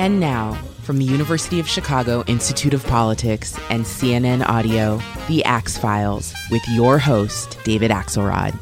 [0.00, 5.76] And now, from the University of Chicago Institute of Politics and CNN Audio, The Axe
[5.76, 8.58] Files, with your host, David Axelrod.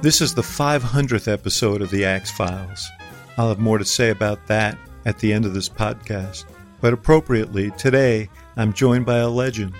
[0.00, 2.88] This is the 500th episode of The Axe Files.
[3.36, 6.46] I'll have more to say about that at the end of this podcast.
[6.80, 9.74] But appropriately, today I'm joined by a legend,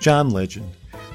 [0.00, 0.72] John Legend,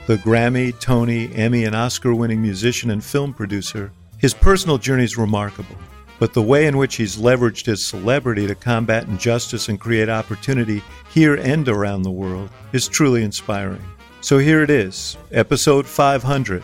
[0.08, 3.92] the Grammy, Tony, Emmy, and Oscar winning musician and film producer.
[4.20, 5.78] His personal journey is remarkable,
[6.20, 10.84] but the way in which he's leveraged his celebrity to combat injustice and create opportunity
[11.10, 13.82] here and around the world is truly inspiring.
[14.20, 16.62] So here it is, episode 500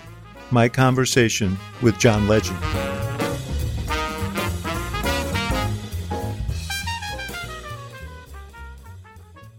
[0.52, 2.60] my conversation with John Legend.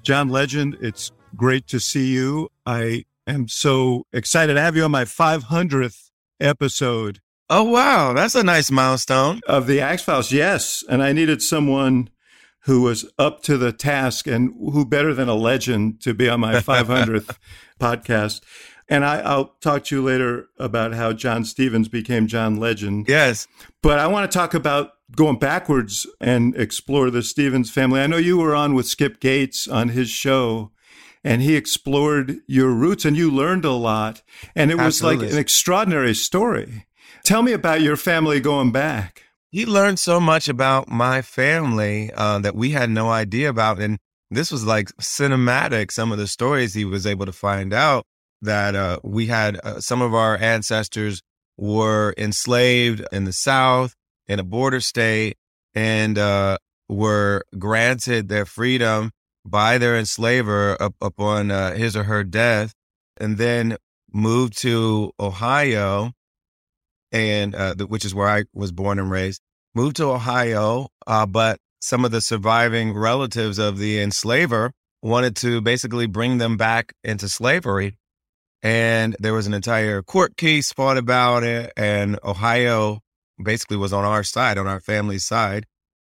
[0.03, 2.51] John Legend, it's great to see you.
[2.65, 7.21] I am so excited to have you on my 500th episode.
[7.49, 8.13] Oh, wow.
[8.13, 9.41] That's a nice milestone.
[9.47, 10.83] Of the Axe Files, yes.
[10.89, 12.11] And I needed someone
[12.65, 16.41] who was up to the task and who better than a legend to be on
[16.41, 17.39] my 500th
[17.81, 18.43] podcast.
[18.89, 23.07] And I, will talk to you later about how John Stevens became John Legend.
[23.09, 23.47] Yes.
[23.83, 28.01] But I want to talk about going backwards and explore the Stevens family.
[28.01, 30.73] I know you were on with Skip Gates on his show
[31.23, 34.23] and he explored your roots and you learned a lot.
[34.55, 35.27] And it was Absolutely.
[35.27, 36.87] like an extraordinary story.
[37.27, 39.25] Tell me about your family going back.
[39.51, 43.81] He learned so much about my family uh, that we had no idea about.
[43.81, 43.99] And
[44.31, 48.05] this was like cinematic, some of the stories he was able to find out
[48.43, 51.21] that uh, we had uh, some of our ancestors
[51.57, 53.97] were enslaved in the South
[54.29, 55.37] in a border state
[55.75, 59.11] and uh, were granted their freedom
[59.45, 62.73] by their enslaver up, upon uh, his or her death,
[63.17, 63.79] and then
[64.13, 66.13] moved to Ohio,
[67.13, 69.41] and uh, the, which is where I was born and raised.
[69.75, 74.73] Moved to Ohio, uh, but some of the surviving relatives of the enslaver
[75.03, 77.97] wanted to basically bring them back into slavery
[78.63, 81.73] and there was an entire court case fought about it.
[81.77, 83.01] And Ohio
[83.41, 85.67] basically was on our side, on our family's side,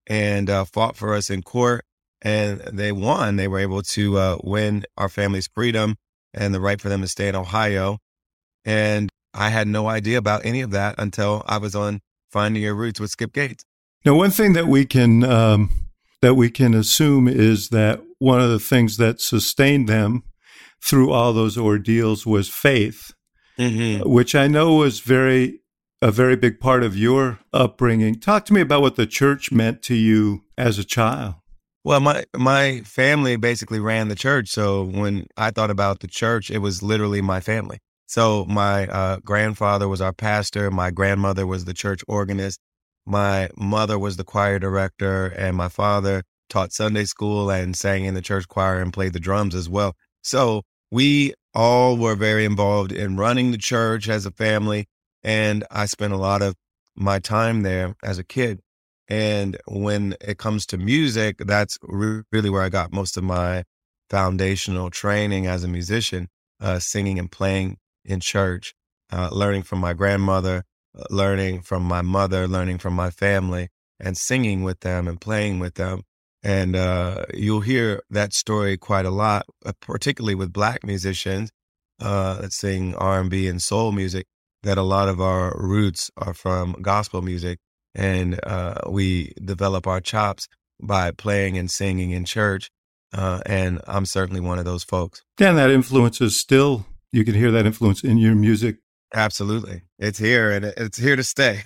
[0.07, 1.84] and uh, fought for us in court.
[2.22, 3.35] And they won.
[3.35, 5.95] They were able to uh, win our family's freedom
[6.34, 7.97] and the right for them to stay in Ohio.
[8.63, 12.01] And I had no idea about any of that until I was on
[12.31, 13.66] Finding Your Roots with Skip Gates.
[14.06, 15.72] Now, one thing that we can um,
[16.22, 20.23] that we can assume is that one of the things that sustained them
[20.81, 23.12] through all those ordeals was faith,
[23.57, 24.07] mm-hmm.
[24.09, 25.62] which I know was very
[26.02, 28.19] a very big part of your upbringing.
[28.19, 31.35] Talk to me about what the church meant to you as a child.
[31.84, 36.50] Well, my my family basically ran the church, so when I thought about the church,
[36.50, 37.79] it was literally my family.
[38.07, 42.59] So my uh, grandfather was our pastor, my grandmother was the church organist,
[43.05, 48.13] my mother was the choir director, and my father taught Sunday school and sang in
[48.13, 49.95] the church choir and played the drums as well.
[50.21, 54.85] So we all were very involved in running the church as a family.
[55.23, 56.55] And I spent a lot of
[56.95, 58.59] my time there as a kid.
[59.07, 63.63] And when it comes to music, that's really where I got most of my
[64.09, 66.27] foundational training as a musician,
[66.59, 68.73] uh, singing and playing in church,
[69.11, 70.63] uh, learning from my grandmother,
[70.97, 75.59] uh, learning from my mother, learning from my family, and singing with them and playing
[75.59, 76.01] with them.
[76.43, 81.51] And uh, you'll hear that story quite a lot, uh, particularly with black musicians
[81.99, 84.28] uh, that sing R&B and soul music,
[84.63, 87.59] that a lot of our roots are from gospel music.
[87.96, 90.47] And uh, we develop our chops
[90.81, 92.69] by playing and singing in church.
[93.13, 95.23] Uh, and I'm certainly one of those folks.
[95.40, 96.85] And that influence is still,
[97.16, 98.78] you can hear that influence in your music.
[99.14, 99.84] Absolutely.
[99.97, 101.62] It's here and it's here to stay.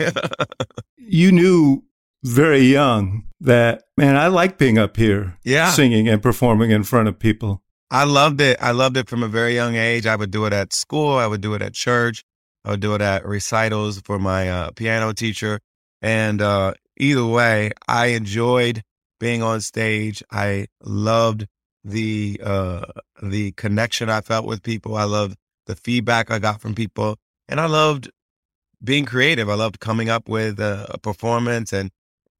[0.98, 1.84] you knew
[2.24, 5.72] very young that man i like being up here yeah.
[5.72, 7.63] singing and performing in front of people.
[7.90, 8.57] I loved it.
[8.62, 10.06] I loved it from a very young age.
[10.06, 11.13] I would do it at school.
[11.13, 12.24] I would do it at church.
[12.63, 15.60] I would do it at recitals for my uh, piano teacher.
[16.01, 18.84] And uh, either way i enjoyed
[19.19, 20.22] being on stage.
[20.31, 21.48] I loved
[21.83, 22.85] the uh,
[23.21, 24.95] the connection I felt with people.
[24.95, 27.17] I loved the feedback I got from people,
[27.47, 28.09] and I loved
[28.83, 29.49] being creative.
[29.49, 31.91] I loved coming up with a, a performance and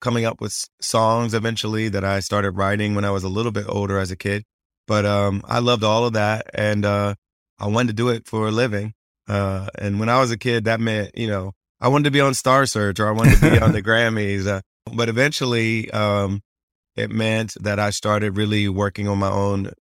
[0.02, 3.66] coming up with songs eventually that I started writing when I was a little bit
[3.68, 4.44] older as a kid.
[4.88, 7.16] But um, I loved all of that, and uh,
[7.60, 8.94] I wanted to do it for a living.
[9.28, 12.22] Uh, and when I was a kid, that meant you know I wanted to be
[12.22, 14.48] on Star Search or I wanted to be on the Grammys.
[14.48, 16.42] Uh, but eventually, um,
[16.96, 19.72] it meant that I started really working on my own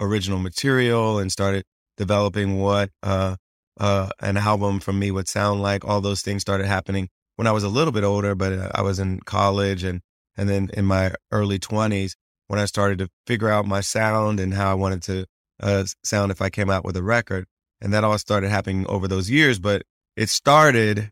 [0.00, 1.64] original material and started
[1.96, 3.36] developing what uh,
[3.78, 5.84] uh, an album from me would sound like.
[5.84, 8.82] All those things started happening when I was a little bit older, but uh, I
[8.82, 10.00] was in college and
[10.36, 12.16] and then in my early twenties
[12.48, 15.26] when I started to figure out my sound and how I wanted to
[15.62, 17.46] uh, sound if I came out with a record.
[17.80, 19.82] And that all started happening over those years, but
[20.16, 21.10] it started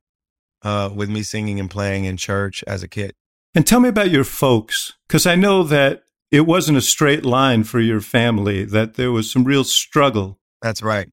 [0.62, 3.14] uh, with me singing and playing in church as a kid.
[3.54, 7.64] And tell me about your folks, because I know that it wasn't a straight line
[7.64, 10.38] for your family, that there was some real struggle.
[10.62, 11.08] That's right.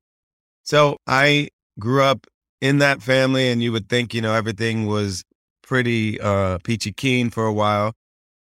[0.63, 1.49] So I
[1.79, 2.27] grew up
[2.61, 5.25] in that family, and you would think, you know, everything was
[5.61, 7.93] pretty uh, peachy keen for a while.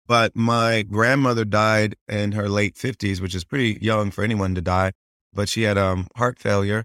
[0.07, 4.61] But my grandmother died in her late 50s, which is pretty young for anyone to
[4.61, 4.93] die.
[5.35, 6.85] But she had um, heart failure.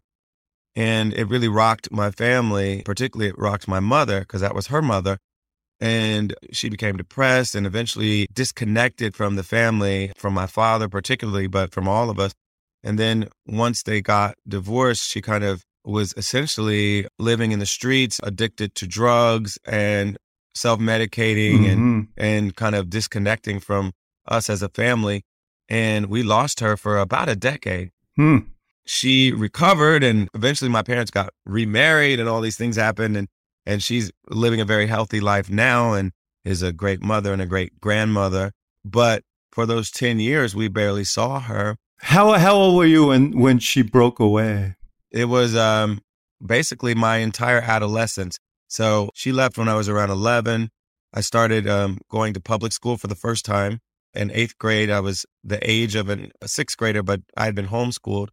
[0.75, 4.81] And it really rocked my family, particularly it rocked my mother because that was her
[4.81, 5.19] mother.
[5.79, 11.73] And she became depressed and eventually disconnected from the family, from my father particularly, but
[11.73, 12.33] from all of us.
[12.83, 18.19] And then once they got divorced, she kind of was essentially living in the streets,
[18.23, 20.17] addicted to drugs and
[20.55, 21.69] self medicating mm-hmm.
[21.69, 23.91] and, and kind of disconnecting from
[24.27, 25.23] us as a family.
[25.69, 27.91] And we lost her for about a decade.
[28.15, 28.39] Hmm.
[28.85, 33.15] She recovered and eventually my parents got remarried and all these things happened.
[33.17, 33.27] And,
[33.65, 36.11] and she's living a very healthy life now and
[36.43, 38.51] is a great mother and a great grandmother.
[38.83, 41.77] But for those 10 years, we barely saw her.
[41.99, 44.75] How, how old were you when, when she broke away?
[45.11, 46.01] It was um,
[46.45, 48.37] basically my entire adolescence.
[48.67, 50.69] So she left when I was around 11.
[51.13, 53.79] I started um, going to public school for the first time.
[54.13, 57.55] In eighth grade, I was the age of an, a sixth grader, but I had
[57.55, 58.29] been homeschooled.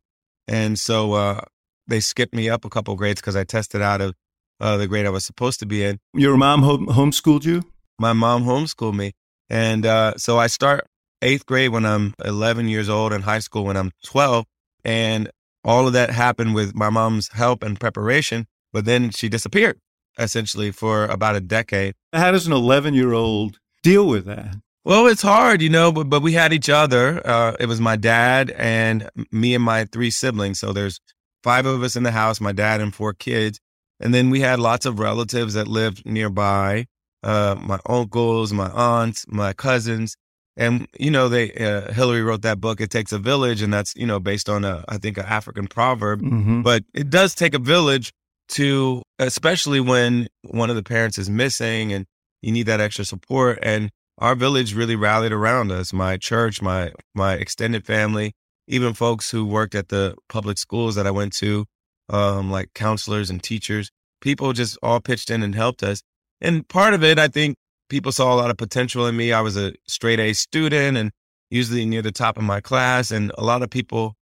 [0.49, 1.43] And so uh,
[1.87, 4.15] they skipped me up a couple grades because I tested out of
[4.61, 5.99] uh, the grade I was supposed to be in.
[6.15, 7.63] Your mom home- homeschooled you?
[7.99, 9.13] My mom homeschooled me.
[9.49, 10.87] And uh, so I start
[11.23, 14.47] eighth grade when I'm 11 years old and high school when I'm 12.
[14.85, 15.31] And
[15.65, 18.47] all of that happened with my mom's help and preparation.
[18.73, 19.79] But then she disappeared
[20.19, 21.95] essentially for about a decade.
[22.13, 24.57] How does an 11 year old deal with that?
[24.85, 27.27] Well, it's hard, you know, but, but we had each other.
[27.27, 30.59] Uh, it was my dad and me and my three siblings.
[30.59, 31.01] So there's
[31.43, 33.61] five of us in the house, my dad and four kids.
[34.01, 36.87] And then we had lots of relatives that lived nearby
[37.23, 40.17] uh, my uncles, my aunts, my cousins.
[40.57, 43.63] And, you know, they, uh, Hillary wrote that book, It Takes a Village.
[43.63, 46.23] And that's, you know, based on a, I think, an African proverb.
[46.23, 46.63] Mm-hmm.
[46.63, 48.13] But it does take a village
[48.51, 52.07] to, especially when one of the parents is missing and
[52.43, 53.59] you need that extra support.
[53.63, 55.93] And our village really rallied around us.
[55.93, 58.33] My church, my my extended family,
[58.67, 61.65] even folks who worked at the public schools that I went to,
[62.11, 63.91] um, like counselors and teachers.
[64.21, 66.03] People just all pitched in and helped us.
[66.41, 67.57] And part of it, I think
[67.89, 69.33] people saw a lot of potential in me.
[69.33, 71.11] I was a straight A student and
[71.51, 73.11] usually near the top of my class.
[73.11, 74.15] And a lot of people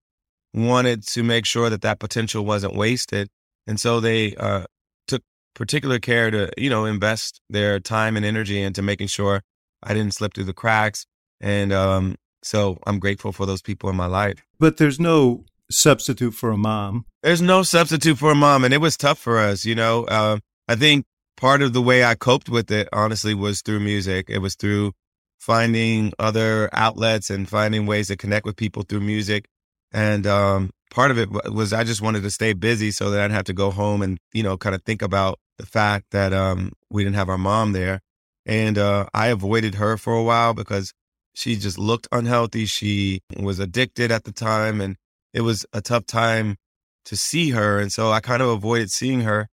[0.54, 3.30] wanted to make sure that that potential wasn't wasted.
[3.66, 4.66] And so they uh,
[5.08, 5.22] took
[5.54, 9.42] particular care to, you know, invest their time and energy into making sure
[9.84, 11.06] I didn't slip through the cracks.
[11.42, 14.44] And um, so I'm grateful for those people in my life.
[14.60, 17.06] But there's no substitute for a mom.
[17.24, 18.64] There's no substitute for a mom.
[18.64, 20.06] And it was tough for us, you know.
[20.06, 21.06] Uh, I think
[21.36, 24.30] part of the way I coped with it, honestly, was through music.
[24.30, 24.94] It was through
[25.40, 29.46] finding other outlets and finding ways to connect with people through music.
[29.92, 33.32] And um, part of it was I just wanted to stay busy so that I'd
[33.32, 36.72] have to go home and, you know, kind of think about the fact that um,
[36.90, 38.02] we didn't have our mom there.
[38.46, 40.94] And uh, I avoided her for a while because
[41.34, 42.66] she just looked unhealthy.
[42.66, 44.96] She was addicted at the time, and
[45.34, 46.58] it was a tough time
[47.06, 47.80] to see her.
[47.80, 49.50] And so I kind of avoided seeing her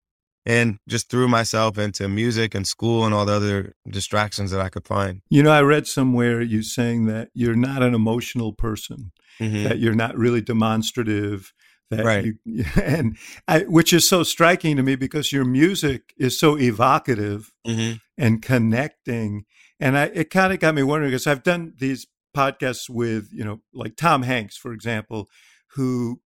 [0.47, 4.69] and just threw myself into music and school and all the other distractions that I
[4.69, 5.23] could find.
[5.31, 9.65] You know, I read somewhere you saying that you're not an emotional person, mm-hmm.
[9.65, 11.53] that you're not really demonstrative.
[11.91, 12.27] That right.
[12.45, 13.17] You, and
[13.49, 17.97] I, which is so striking to me because your music is so evocative mm-hmm.
[18.19, 19.45] and connecting.
[19.81, 23.45] And I, it kind of got me wondering because I've done these podcasts with, you
[23.45, 25.29] know, like Tom Hanks, for example,
[25.75, 26.21] who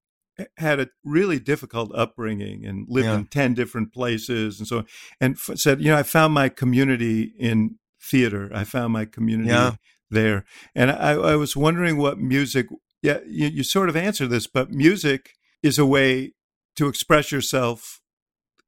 [0.57, 3.15] had a really difficult upbringing and lived yeah.
[3.15, 4.83] in 10 different places and so
[5.19, 9.49] and f- said you know i found my community in theater i found my community
[9.49, 9.71] yeah.
[10.11, 12.67] there and I, I was wondering what music
[13.01, 16.33] yeah, you, you sort of answer this, but music is a way
[16.75, 18.01] to express yourself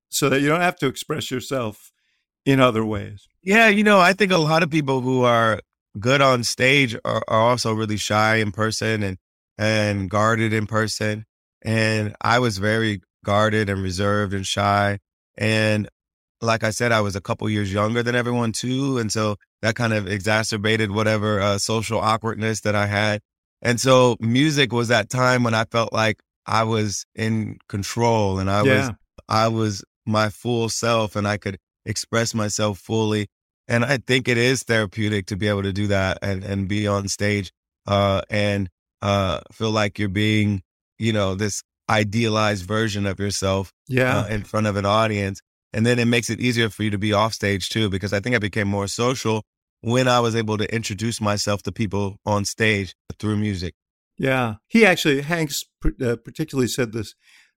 [0.09, 1.91] so that you don't have to express yourself
[2.45, 3.27] in other ways.
[3.43, 5.61] Yeah, you know, I think a lot of people who are
[5.99, 9.17] good on stage are, are also really shy in person and
[9.59, 11.25] and guarded in person.
[11.61, 14.99] And I was very guarded and reserved and shy.
[15.37, 15.89] And
[16.41, 18.97] like I said, I was a couple years younger than everyone too.
[18.97, 23.19] And so that kind of exacerbated whatever uh, social awkwardness that I had.
[23.61, 28.49] And so music was that time when I felt like I was in control and
[28.49, 28.77] I yeah.
[28.77, 28.91] was,
[29.27, 33.27] I was my full self and I could express myself fully.
[33.67, 36.87] And I think it is therapeutic to be able to do that and, and be
[36.87, 37.51] on stage,
[37.85, 38.69] uh, and,
[39.01, 40.61] uh, feel like you're being,
[40.97, 44.19] you know, this idealized version of yourself yeah.
[44.19, 45.41] Uh, in front of an audience.
[45.73, 48.19] And then it makes it easier for you to be off stage too, because I
[48.19, 49.43] think I became more social
[49.81, 53.73] when I was able to introduce myself to people on stage through music.
[54.17, 54.55] Yeah.
[54.67, 57.15] He actually, Hanks uh, particularly said this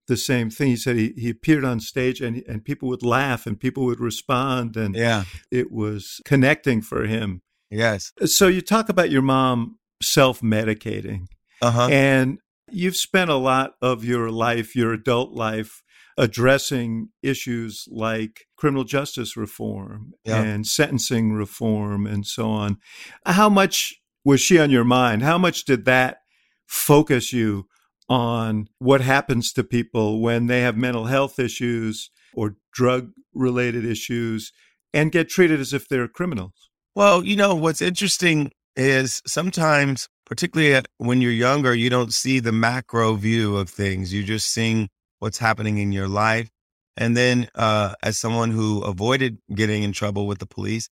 [0.08, 0.68] the same thing.
[0.68, 4.00] He said he, he appeared on stage and and people would laugh and people would
[4.00, 7.42] respond and yeah, it was connecting for him.
[7.70, 8.12] Yes.
[8.26, 11.26] So you talk about your mom self medicating,
[11.60, 11.88] uh-huh.
[11.90, 12.38] and
[12.70, 15.82] you've spent a lot of your life, your adult life,
[16.16, 20.42] addressing issues like criminal justice reform yeah.
[20.42, 22.78] and sentencing reform and so on.
[23.26, 23.94] How much
[24.24, 25.22] was she on your mind?
[25.22, 26.18] How much did that
[26.66, 27.66] focus you
[28.08, 34.52] on what happens to people when they have mental health issues or drug related issues
[34.92, 36.70] and get treated as if they're criminals?
[36.94, 42.52] Well, you know, what's interesting is sometimes, particularly when you're younger, you don't see the
[42.52, 44.12] macro view of things.
[44.12, 44.88] You're just seeing
[45.18, 46.50] what's happening in your life.
[46.96, 50.88] And then, uh, as someone who avoided getting in trouble with the police,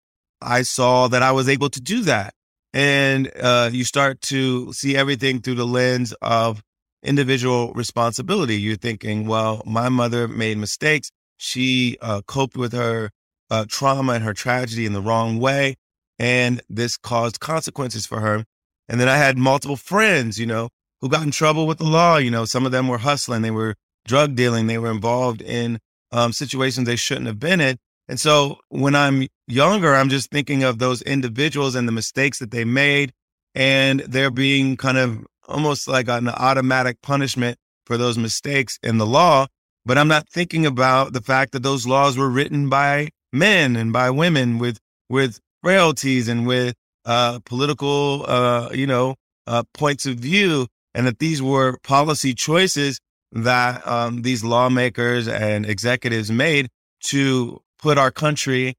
[0.42, 2.34] I saw that I was able to do that.
[2.74, 6.62] And uh, you start to see everything through the lens of
[7.02, 8.60] individual responsibility.
[8.60, 11.10] You're thinking, well, my mother made mistakes.
[11.38, 13.10] She uh, coped with her
[13.50, 15.76] uh, trauma and her tragedy in the wrong way.
[16.18, 18.44] And this caused consequences for her.
[18.88, 20.70] And then I had multiple friends, you know,
[21.00, 22.16] who got in trouble with the law.
[22.16, 23.74] You know, some of them were hustling, they were
[24.06, 25.78] drug dealing, they were involved in
[26.12, 27.76] um, situations they shouldn't have been in.
[28.08, 32.50] And so when I'm younger, I'm just thinking of those individuals and the mistakes that
[32.50, 33.12] they made.
[33.54, 39.06] And they're being kind of almost like an automatic punishment for those mistakes in the
[39.06, 39.46] law.
[39.84, 43.92] But I'm not thinking about the fact that those laws were written by men and
[43.92, 49.16] by women with, with frailties and with, uh, political, uh, you know,
[49.48, 50.68] uh, points of view.
[50.94, 53.00] And that these were policy choices
[53.32, 56.68] that, um, these lawmakers and executives made
[57.10, 58.74] to put our country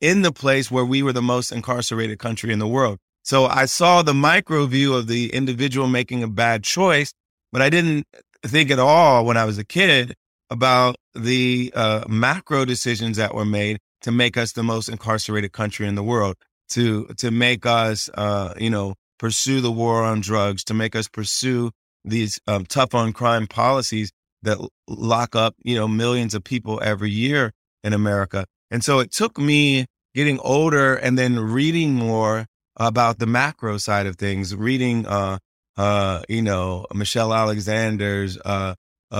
[0.00, 2.96] in the place where we were the most incarcerated country in the world.
[3.22, 7.12] So I saw the micro view of the individual making a bad choice,
[7.52, 8.06] but I didn't
[8.46, 10.14] think at all when I was a kid
[10.48, 15.88] about the uh, macro decisions that were made to make us the most incarcerated country
[15.88, 16.36] in the world,
[16.68, 21.08] to to make us, uh, you know, pursue the war on drugs, to make us
[21.08, 21.70] pursue
[22.04, 27.10] these um, tough on crime policies that lock up, you know, millions of people every
[27.10, 27.50] year
[27.82, 28.44] in America.
[28.70, 32.46] And so it took me getting older and then reading more
[32.76, 35.38] about the macro side of things, reading, uh,
[35.78, 38.74] uh, you know, Michelle Alexander's uh,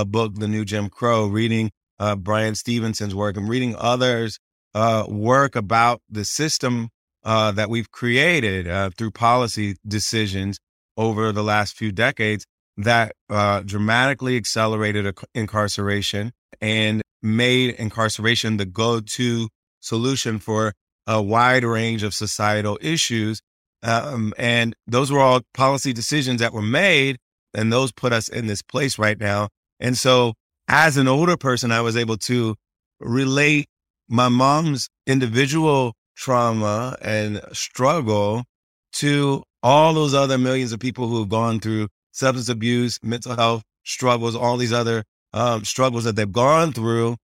[0.07, 4.38] book, The New Jim Crow, reading uh, Bryan Stevenson's work, and reading others'
[4.75, 6.88] uh, work about the system
[7.25, 10.59] uh, that we've created uh, through policy decisions
[10.97, 12.45] over the last few decades
[12.76, 19.49] that uh, dramatically accelerated incarceration and made incarceration the go-to
[19.81, 20.73] solution for
[21.07, 23.40] a wide range of societal issues.
[23.83, 27.19] Um, and those were all policy decisions that were made,
[27.52, 29.49] and those put us in this place right now.
[29.78, 30.35] And so,
[30.69, 32.57] as an older person, I was able to
[33.00, 33.69] relate
[34.08, 38.44] my mom's individual trauma and struggle
[38.92, 43.62] to all those other millions of people who have gone through substance abuse, mental health
[43.84, 47.16] struggles, all these other um, struggles that they've gone through,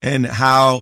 [0.00, 0.80] and how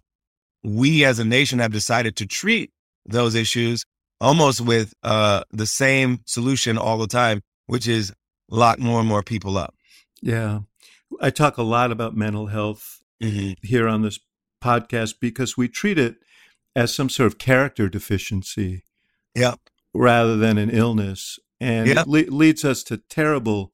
[0.62, 2.70] we as a nation have decided to treat
[3.06, 3.84] those issues
[4.20, 8.12] almost with uh, the same solution all the time, which is
[8.50, 9.74] lock more and more people up.
[10.22, 10.60] Yeah.
[11.20, 13.52] I talk a lot about mental health mm-hmm.
[13.66, 14.18] here on this
[14.62, 16.16] podcast because we treat it
[16.76, 18.84] as some sort of character deficiency.
[19.34, 19.54] Yeah.
[19.94, 21.38] Rather than an illness.
[21.60, 21.98] And yep.
[21.98, 23.72] it le- leads us to terrible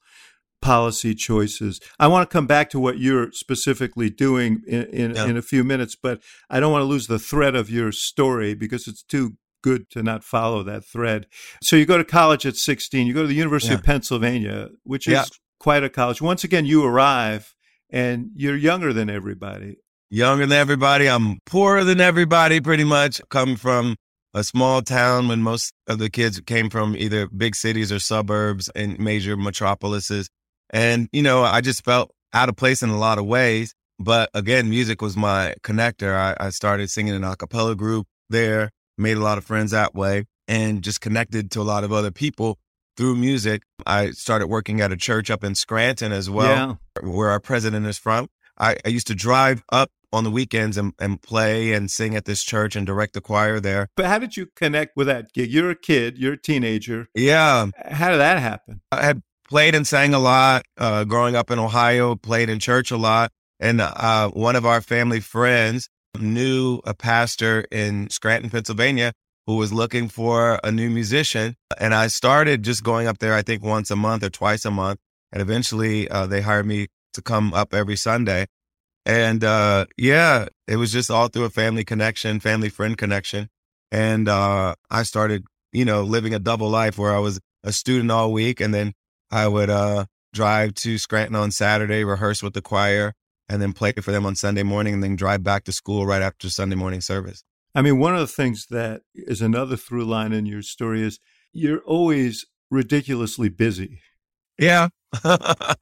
[0.63, 1.81] policy choices.
[1.99, 5.27] I want to come back to what you're specifically doing in, in, yeah.
[5.27, 8.55] in, a few minutes, but I don't want to lose the thread of your story
[8.55, 11.27] because it's too good to not follow that thread.
[11.63, 13.07] So you go to college at 16.
[13.07, 13.79] You go to the University Yeah.
[13.79, 16.23] of Pennsylvania, which is quite a college.
[16.23, 17.55] Once again, you arrive
[17.91, 19.77] and you're younger than everybody.
[20.11, 21.09] Younger than everybody.
[21.09, 23.21] I'm poorer than everybody, pretty much.
[23.29, 23.97] Coming from
[24.35, 28.71] a small town when most of the kids came from either big cities or suburbs
[28.77, 30.29] and major metropolises.
[30.71, 33.75] And, you know, I just felt out of place in a lot of ways.
[33.99, 36.15] But again, music was my connector.
[36.15, 39.73] I, I started singing in an a cappella group there, made a lot of friends
[39.73, 42.59] that way, and just connected to a lot of other people
[42.97, 43.63] through music.
[43.87, 47.99] I started working at a church up in Scranton as well, where our president is
[47.99, 48.29] from.
[48.59, 52.25] I, I used to drive up on the weekends and, and play and sing at
[52.25, 53.89] this church and direct the choir there.
[53.97, 55.51] But how did you connect with that gig?
[55.51, 57.09] You're a kid, you're a teenager.
[57.15, 58.81] Yeah, How did that happen?
[58.91, 62.91] I had played and sang a lot uh, growing up in Ohio, played in church
[62.91, 63.31] a lot.
[63.61, 69.13] And uh, one of our family friends knew a pastor in Scranton, Pennsylvania,
[69.47, 71.57] who was looking for a new musician.
[71.79, 74.71] And I started just going up there, I think once a month or twice a
[74.71, 74.99] month.
[75.33, 78.47] And eventually uh, they hired me to come up every Sunday.
[79.05, 83.49] And uh, yeah, it was just all through a family connection, family friend connection.
[83.93, 88.11] And uh, I started, you know, living a double life where I was a student
[88.11, 88.95] all week and then
[89.31, 93.13] I would uh, drive to Scranton on Saturday, rehearse with the choir,
[93.49, 96.23] and then play for them on Sunday morning, and then drive back to school right
[96.23, 97.45] after Sunday morning service.
[97.75, 101.19] I mean, one of the things that is another through line in your story is
[101.53, 104.01] you're always ridiculously busy.
[104.59, 104.89] Yeah.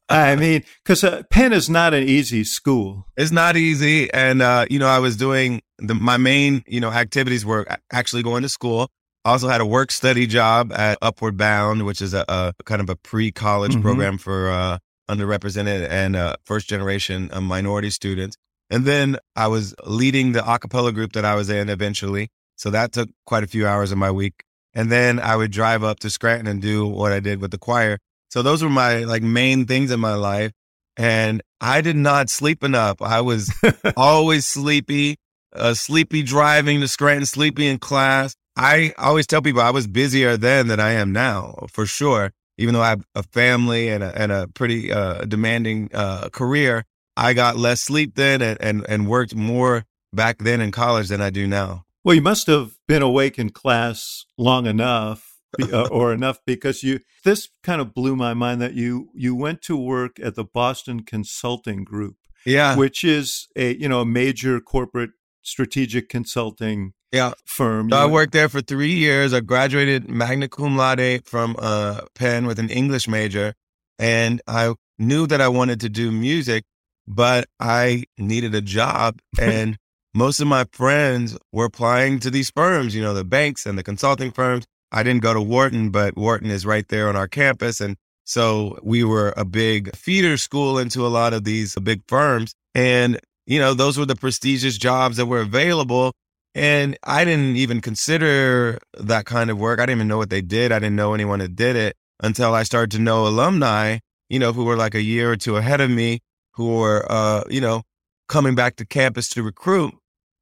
[0.08, 3.06] I mean, because uh, Penn is not an easy school.
[3.16, 4.12] it's not easy.
[4.12, 8.22] And, uh, you know, I was doing the, my main, you know, activities were actually
[8.22, 8.88] going to school.
[9.24, 12.80] I also had a work study job at Upward Bound, which is a, a kind
[12.80, 13.82] of a pre college Mhm.
[13.82, 14.78] program for uh,
[15.10, 18.36] underrepresented and uh, first generation uh, minority students.
[18.70, 22.28] And then I was leading the a cappella group that I was in eventually.
[22.56, 24.42] So that took quite a few hours of my week.
[24.74, 27.58] And then I would drive up to Scranton and do what I did with the
[27.58, 27.98] choir.
[28.34, 30.50] So those were my like main things in my life.
[30.96, 33.00] And I did not sleep enough.
[33.00, 33.54] I was
[33.96, 35.18] always sleepy,
[35.54, 38.34] uh, sleepy driving to Scranton, sleepy in class.
[38.56, 42.32] I always tell people I was busier then than I am now, for sure.
[42.58, 46.84] Even though I have a family and a, and a pretty uh, demanding uh, career,
[47.16, 51.20] I got less sleep then and, and, and worked more back then in college than
[51.20, 51.84] I do now.
[52.02, 55.33] Well, you must have been awake in class long enough
[55.72, 59.62] uh, or enough because you this kind of blew my mind that you you went
[59.62, 62.76] to work at the Boston Consulting Group, Yeah.
[62.76, 65.10] which is a you know a major corporate
[65.42, 67.32] strategic consulting Yeah.
[67.44, 67.90] firm.
[67.90, 69.32] So I worked there for three years.
[69.32, 73.54] I graduated magna cum laude from uh, Penn with an English major,
[73.98, 76.64] and I knew that I wanted to do music,
[77.06, 79.76] but I needed a job, and
[80.14, 83.82] most of my friends were applying to these firms, you know, the banks and the
[83.82, 84.64] consulting firms.
[84.94, 88.78] I didn't go to Wharton, but Wharton is right there on our campus, and so
[88.82, 93.58] we were a big feeder school into a lot of these big firms, and you
[93.58, 96.12] know, those were the prestigious jobs that were available.
[96.54, 99.80] And I didn't even consider that kind of work.
[99.80, 100.72] I didn't even know what they did.
[100.72, 104.52] I didn't know anyone that did it until I started to know alumni, you know,
[104.52, 106.20] who were like a year or two ahead of me,
[106.52, 107.82] who were, uh, you know,
[108.28, 109.94] coming back to campus to recruit.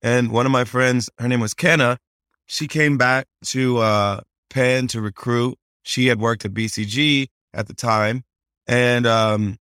[0.02, 1.98] And one of my friends, her name was Kenna,
[2.46, 4.20] she came back to uh,
[4.52, 5.56] Penn to recruit.
[5.82, 8.22] She had worked at BCG at the time.
[8.66, 9.56] And um,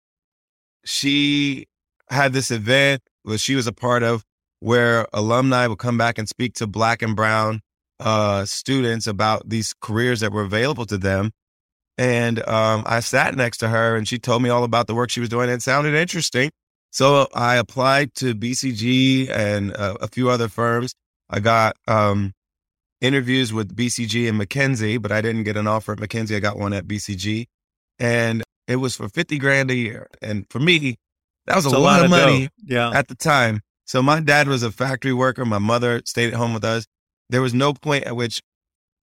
[0.84, 1.66] she
[2.10, 4.24] had this event that she was a part of
[4.58, 7.60] where alumni would come back and speak to black and brown
[8.00, 11.30] uh, students about these careers that were available to them.
[11.96, 15.10] And um, I sat next to her and she told me all about the work
[15.10, 15.48] she was doing.
[15.48, 16.50] It sounded interesting.
[16.90, 20.94] So I applied to BCG and uh, a few other firms.
[21.28, 22.32] I got um,
[23.00, 26.36] interviews with BCG and McKinsey, but I didn't get an offer at McKinsey.
[26.36, 27.46] I got one at BCG.
[27.98, 30.08] And it was for 50 grand a year.
[30.22, 30.96] And for me,
[31.46, 32.48] that was It's a, lot, of money.
[32.64, 32.90] Yeah.
[32.90, 33.60] at the time.
[33.84, 35.44] So my dad was a factory worker.
[35.44, 36.86] My mother stayed at home with us.
[37.28, 38.40] There was no point at which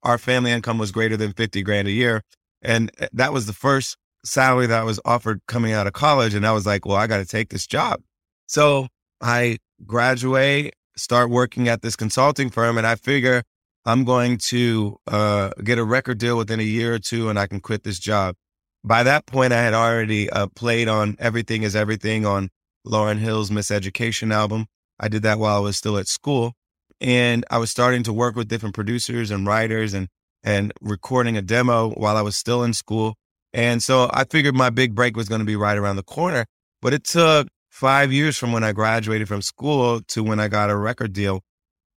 [0.04, 2.22] our family income was greater than 50 grand a year.
[2.62, 6.34] And eh, that was the first salary that I was offered coming out of college.
[6.34, 8.02] And I was like, well, I got to take this job.
[8.48, 8.88] So
[9.22, 13.44] I graduate, start working at this consulting firm, and I figure
[13.88, 17.48] I'm going to uh, get a record deal within a year or two and I
[17.48, 18.36] can quit this job.
[18.84, 22.50] By that point, I had already uh, played on Everything is Everything on
[22.86, 24.66] Lauryn Hill's Miseducation album.
[25.00, 26.52] I did that while I was still at school.
[27.00, 30.10] And I was starting to work with different producers and writers and,
[30.44, 33.16] and recording a demo while I was still in school.
[33.54, 36.46] And so I figured my big break was going to be right around the corner.
[36.82, 40.70] But it took five years from when I graduated from school to when I got
[40.70, 41.42] a record deal.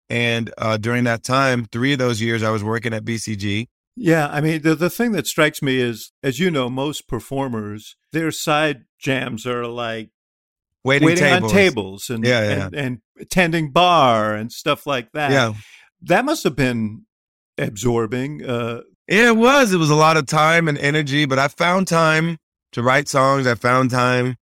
[0.09, 3.67] And uh, during that time, three of those years, I was working at BCG.
[3.95, 7.95] Yeah, I mean, the, the thing that strikes me is, as you know, most performers,
[8.11, 10.09] their side jams are like
[10.83, 11.51] waiting, waiting tables.
[11.51, 12.65] on tables and, Yeah, yeah.
[12.65, 15.31] and and attending bar and stuff like that.
[15.31, 15.53] Yeah.
[16.03, 17.05] that must have been
[17.57, 18.45] absorbing.
[18.45, 19.73] Uh, Yeah, it was.
[19.73, 22.37] It was a lot of time and energy, but I found time
[22.71, 23.47] to write songs.
[23.47, 24.37] I found time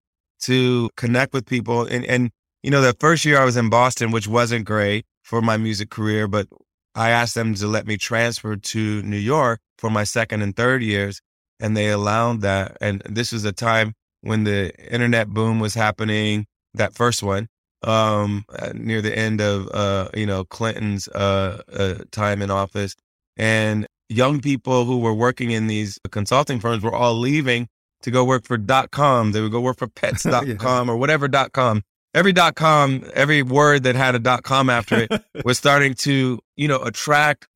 [0.43, 1.83] to connect with people.
[1.87, 2.31] And, and,
[2.63, 5.91] you know, the first year I was in Boston, which wasn't great for my music
[5.91, 6.47] career, but
[6.95, 10.83] I asked them to let me transfer to New York for my second and third
[10.83, 11.21] years.
[11.59, 12.77] And they allowed that.
[12.81, 17.49] And this was a time when the internet boom was happening, that first one,
[17.83, 22.95] um, uh, near the end of, uh, you know, Clinton's, uh, uh, time in office.
[23.37, 27.69] And young people who were working in these consulting firms were all leaving
[28.03, 29.33] to go work for dot com.
[29.33, 31.83] They would go work for pets.com or whatever dot com.
[32.15, 36.39] Every dot com, every word that had a dot com after it was starting to,
[36.57, 37.49] you know, attract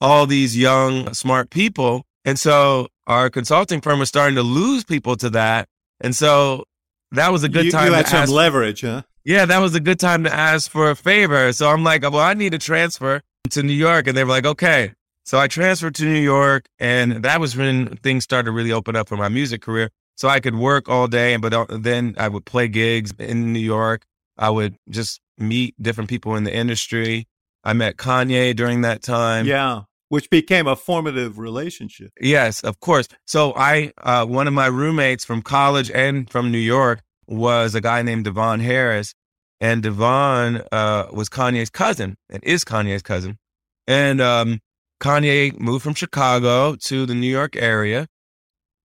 [0.00, 2.04] all these young, smart people.
[2.24, 5.68] And so our consulting firm was starting to lose people to that.
[6.00, 6.64] And so
[7.12, 9.02] that was a good you, time you had to some ask leverage, huh?
[9.24, 11.52] yeah, that was a good time to ask for a favor.
[11.52, 14.06] So I'm like, well, I need to transfer to New York.
[14.06, 14.92] And they were like, okay.
[15.24, 16.66] So I transferred to New York.
[16.78, 19.90] And that was when things started to really open up for my music career.
[20.22, 23.58] So I could work all day, but uh, then I would play gigs in New
[23.58, 24.06] York.
[24.38, 27.26] I would just meet different people in the industry.
[27.64, 29.46] I met Kanye during that time.
[29.46, 29.80] Yeah,
[30.10, 32.12] which became a formative relationship.
[32.20, 33.08] Yes, of course.
[33.26, 37.80] So I, uh, one of my roommates from college and from New York was a
[37.80, 39.14] guy named Devon Harris,
[39.60, 43.38] and Devon uh, was Kanye's cousin and is Kanye's cousin.
[43.88, 44.60] And um,
[45.00, 48.06] Kanye moved from Chicago to the New York area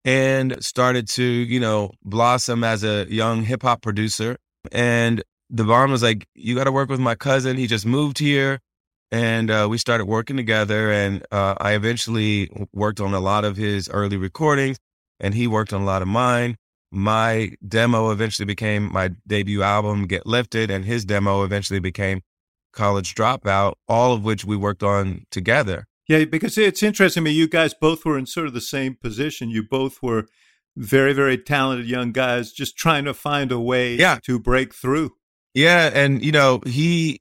[0.08, 4.38] and started to, you know, blossom as a young hip hop producer.
[4.72, 7.58] And the Devon was like, "You got to work with my cousin.
[7.58, 8.60] He just moved here."
[9.10, 13.56] and uh, we started working together and uh, i eventually worked on a lot of
[13.56, 14.76] his early recordings
[15.18, 16.56] and he worked on a lot of mine
[16.90, 22.20] my demo eventually became my debut album get lifted and his demo eventually became
[22.74, 27.36] college dropout all of which we worked on together Yeah, because it's interesting to me.
[27.36, 29.50] You guys both were in sort of the same position.
[29.50, 30.26] You both were
[30.76, 34.18] very, very talented young guys, just trying to find a way Yeah.
[34.24, 35.12] to break through.
[35.54, 37.20] yeah and you know he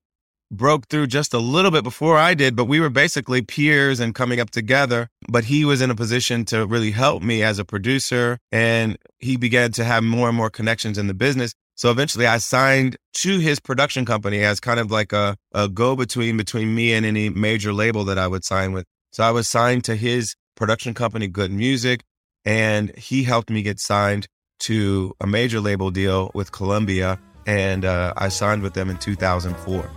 [0.52, 4.13] broke through just a little bit before i did but we were basically peers and
[4.15, 7.65] coming up together but he was in a position to really help me as a
[7.65, 12.27] producer and he began to have more and more connections in the business so eventually
[12.27, 16.93] i signed to his production company as kind of like a, a go-between between me
[16.93, 20.35] and any major label that i would sign with so i was signed to his
[20.55, 22.03] production company good music
[22.43, 24.27] and he helped me get signed
[24.59, 29.89] to a major label deal with columbia and uh, i signed with them in 2004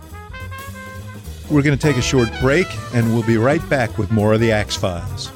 [1.51, 4.39] We're going to take a short break, and we'll be right back with more of
[4.39, 5.29] the Axe Files.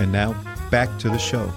[0.00, 0.32] And now,
[0.70, 1.52] back to the show.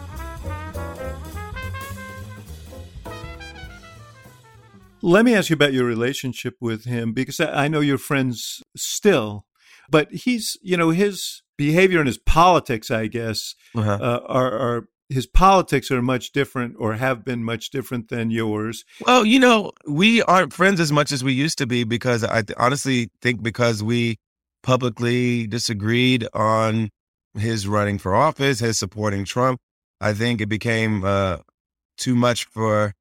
[5.01, 8.61] Let me ask you about your relationship with him because I I know you're friends
[8.75, 9.45] still,
[9.89, 13.99] but he's, you know, his behavior and his politics, I guess, uh-huh.
[14.01, 18.83] uh, are, are his politics are much different or have been much different than yours.
[19.05, 22.41] Well, you know, we aren't friends as much as we used to be because I
[22.41, 24.17] th- honestly think because we
[24.63, 26.89] publicly disagreed on
[27.37, 29.59] his running for office, his supporting Trump.
[30.01, 31.37] I think it became uh,
[31.97, 32.93] too much for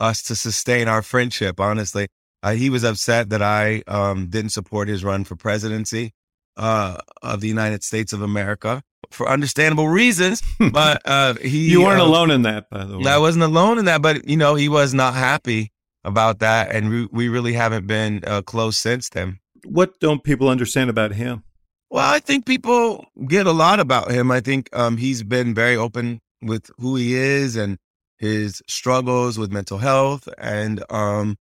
[0.00, 1.60] us to sustain our friendship.
[1.60, 2.08] Honestly,
[2.42, 6.12] uh, he was upset that I um, didn't support his run for presidency
[6.56, 10.42] uh, of the United States of America for understandable reasons.
[10.72, 13.10] But uh, he You weren't uh, alone in that, by the way.
[13.10, 15.72] I wasn't alone in that, but you know, he was not happy
[16.04, 19.38] about that, and we, we really haven't been uh, close since then.
[19.64, 21.42] what don't people understand about him?
[21.94, 24.32] Well, I think people get a lot about him.
[24.32, 27.78] I think um, he's been very open with who he is and
[28.18, 31.36] his struggles with mental health, and um,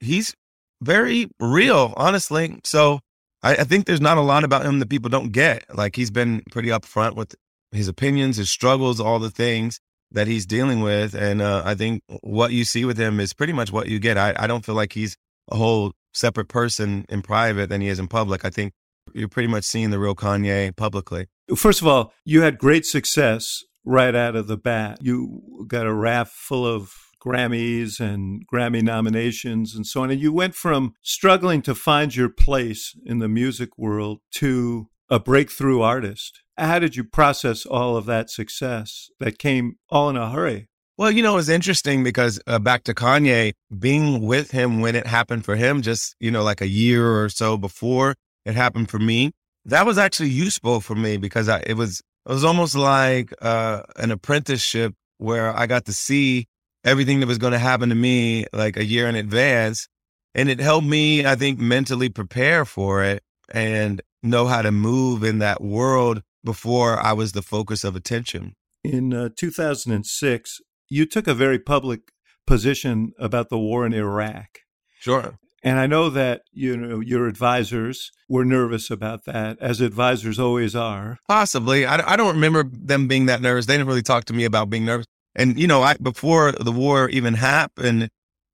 [0.00, 0.34] he's
[0.80, 2.58] very real, honestly.
[2.64, 3.00] So
[3.42, 5.64] I, I think there's not a lot about him that people don't get.
[5.76, 7.34] Like he's been pretty upfront with
[7.70, 9.78] his opinions, his struggles, all the things
[10.12, 13.52] that he's dealing with, and uh, I think what you see with him is pretty
[13.52, 14.16] much what you get.
[14.16, 15.18] I, I don't feel like he's
[15.50, 18.46] a whole separate person in private than he is in public.
[18.46, 18.72] I think
[19.18, 21.26] you're pretty much seeing the real Kanye publicly.
[21.56, 24.98] First of all, you had great success right out of the bat.
[25.00, 26.92] You got a raft full of
[27.24, 30.10] Grammys and Grammy nominations and so on.
[30.10, 35.18] And you went from struggling to find your place in the music world to a
[35.18, 36.42] breakthrough artist.
[36.56, 40.68] How did you process all of that success that came all in a hurry?
[40.96, 45.06] Well, you know, it's interesting because uh, back to Kanye, being with him when it
[45.06, 48.16] happened for him, just, you know, like a year or so before
[48.48, 49.32] it happened for me,
[49.66, 53.82] that was actually useful for me because I, it was, it was almost like uh,
[53.96, 56.46] an apprenticeship where I got to see
[56.84, 59.86] everything that was going to happen to me like a year in advance.
[60.34, 65.22] And it helped me, I think, mentally prepare for it and know how to move
[65.24, 68.54] in that world before I was the focus of attention.
[68.84, 72.12] In uh, 2006, you took a very public
[72.46, 74.60] position about the war in Iraq.
[75.00, 75.38] Sure.
[75.62, 80.76] And I know that you know your advisors were nervous about that, as advisors always
[80.76, 81.18] are.
[81.26, 83.66] Possibly, I, I don't remember them being that nervous.
[83.66, 85.06] They didn't really talk to me about being nervous.
[85.34, 88.08] And you know, I before the war even happened,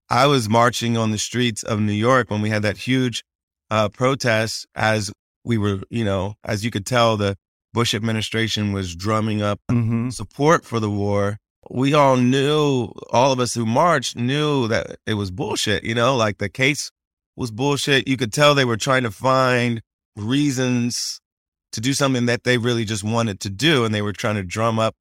[0.09, 3.23] I was marching on the streets of New York when we had that huge
[3.71, 4.67] uh, protest.
[4.75, 5.13] As
[5.45, 7.37] we were, you know, as you could tell, the
[7.75, 10.09] Bush administration was drumming up mm-hmm.
[10.09, 11.39] support for the war
[11.71, 16.17] we all knew, all of us who marched knew that it was bullshit, you know,
[16.17, 16.91] like the case
[17.37, 18.09] was bullshit.
[18.09, 19.83] You could tell they were trying to find
[20.17, 21.21] reasons
[21.73, 23.85] to do something that they really just wanted to do.
[23.85, 24.95] And they were trying to drum up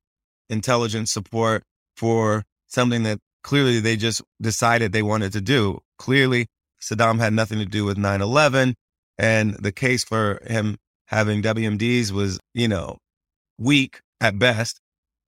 [0.49, 1.63] intelligence support
[1.95, 5.79] for something that clearly they just decided they wanted to do.
[5.97, 6.47] Clearly,
[6.81, 8.75] Saddam had nothing to do with 9 11.
[9.17, 12.97] And the case for him having WMDs was, you know,
[13.59, 14.79] weak at best.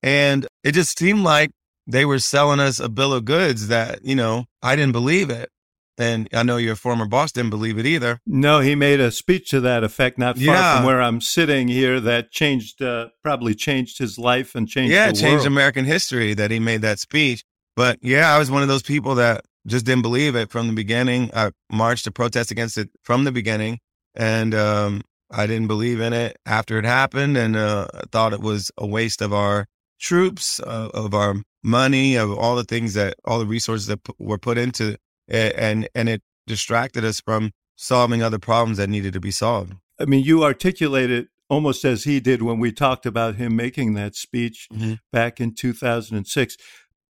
[0.06, 1.50] And it just seemed like
[1.88, 5.50] they were selling us a bill of goods that, you know, I didn't believe it.
[5.98, 8.20] And I know your former boss didn't believe it either.
[8.28, 10.76] No, he made a speech to that effect not far yeah.
[10.76, 15.08] from where I'm sitting here that changed, uh, probably changed his life and changed Yeah,
[15.08, 15.48] changed world.
[15.48, 17.44] American history that he made that speech.
[17.76, 20.74] But yeah, I was one of those people that just didn't believe it from the
[20.74, 21.32] beginning.
[21.34, 23.80] I marched to protest against it from the beginning.
[24.14, 28.70] And um, I didn't believe in it after it happened and uh, thought it was
[28.78, 29.66] a waste of our
[30.00, 34.14] troops, uh, of our money, of all the things that all the resources that p-
[34.20, 39.14] were put into it, and and it distracted us from solving other problems that needed
[39.14, 39.74] to be solved.
[40.00, 44.16] I mean, you articulated almost as he did when we talked about him making that
[44.16, 44.96] speech mm-hmm.
[45.12, 46.58] back in 2006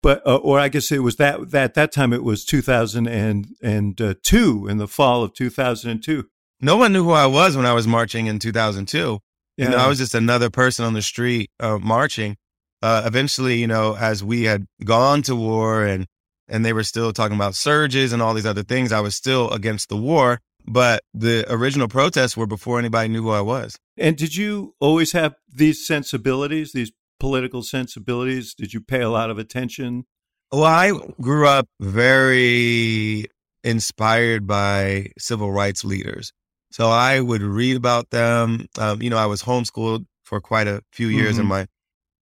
[0.06, 4.78] but uh, or I guess it was that that that time it was 2002 in
[4.78, 6.28] the fall of 2002.
[6.60, 9.18] No one knew who I was when I was marching in 2002.
[9.56, 9.64] Yeah.
[9.64, 12.36] You know, I was just another person on the street uh, marching
[12.86, 16.06] uh, eventually, you know, as we had gone to war and
[16.46, 19.50] and they were still talking about surges and all these other things, I was still
[19.50, 20.38] against the war.
[20.64, 23.76] But the original protests were before anybody knew who I was.
[23.96, 28.54] And did you always have these sensibilities, these political sensibilities?
[28.54, 30.04] Did you pay a lot of attention?
[30.52, 33.26] Well, I grew up very
[33.64, 36.32] inspired by civil rights leaders.
[36.70, 38.66] So I would read about them.
[38.78, 41.40] Um, you know, I was homeschooled for quite a few years mm-hmm.
[41.40, 41.66] in my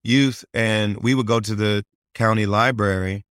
[0.03, 1.83] youth and we would go to the
[2.13, 3.25] county library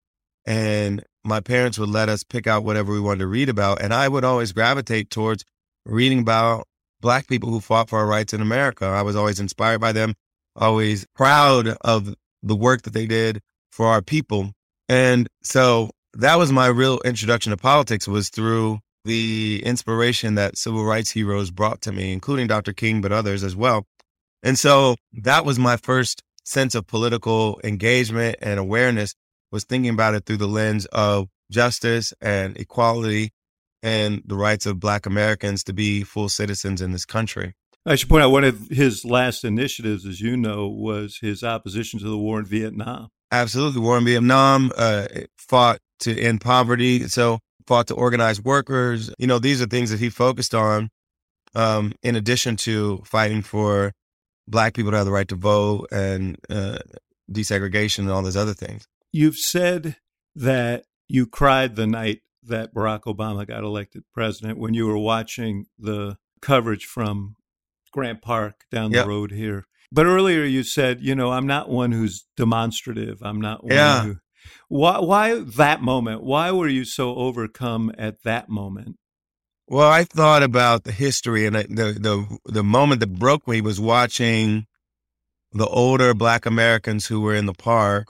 [0.46, 3.82] and my parents would let us pick out whatever we wanted to read about.
[3.82, 5.44] And I would always gravitate towards
[5.84, 6.66] reading about
[7.00, 8.86] Black people who fought for our rights in America.
[8.86, 10.14] I was always inspired by them,
[10.56, 14.52] always proud of the work that they did for our people.
[14.88, 20.84] And so that was my real introduction to politics was through the inspiration that civil
[20.84, 22.72] rights heroes brought to me, including Dr.
[22.72, 23.86] King, but others as well.
[24.42, 29.14] And so that was my first sense of political engagement and awareness
[29.52, 33.30] was thinking about it through the lens of justice and equality
[33.82, 37.54] and the rights of Black Americans to be full citizens in this country.
[37.86, 41.98] I should point out one of his last initiatives, as you know, was his opposition
[42.00, 43.08] to the war in Vietnam.
[43.32, 43.80] Absolutely.
[43.80, 45.06] War in Vietnam uh,
[45.38, 47.08] fought to end poverty.
[47.08, 49.10] So fought to organize workers.
[49.18, 50.90] You know, these are things that he focused on
[51.54, 53.92] um, in addition to fighting for
[54.50, 56.78] black people to have the right to vote and uh,
[57.30, 58.86] desegregation and all those other things.
[59.12, 59.96] You've said
[60.34, 65.66] that you cried the night that Barack Obama got elected president when you were watching
[65.78, 67.36] the coverage from
[67.92, 69.04] Grant Park down yep.
[69.04, 69.66] the road here.
[69.92, 73.20] But earlier you said, you know, I'm not one who's demonstrative.
[73.22, 74.02] I'm not one yeah.
[74.02, 74.16] who.
[74.68, 76.22] Why, why that moment?
[76.22, 78.96] Why were you so overcome at that moment?
[79.70, 83.80] Well, I thought about the history and the, the the moment that broke me was
[83.80, 84.66] watching
[85.52, 88.08] the older Black Americans who were in the park.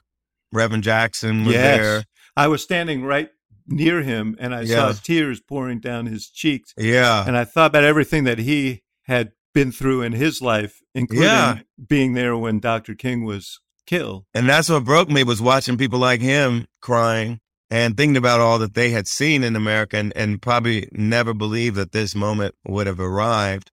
[0.52, 1.78] Reverend Jackson was yes.
[1.78, 2.04] there.
[2.34, 3.28] I was standing right
[3.66, 6.72] near him, and I saw tears pouring down his cheeks.
[6.78, 11.26] Yeah, and I thought about everything that he had been through in his life, including
[11.26, 11.58] yeah.
[11.86, 12.94] being there when Dr.
[12.94, 14.24] King was killed.
[14.32, 17.40] And that's what broke me was watching people like him crying
[17.70, 21.76] and thinking about all that they had seen in America and, and probably never believed
[21.76, 23.70] that this moment would have arrived.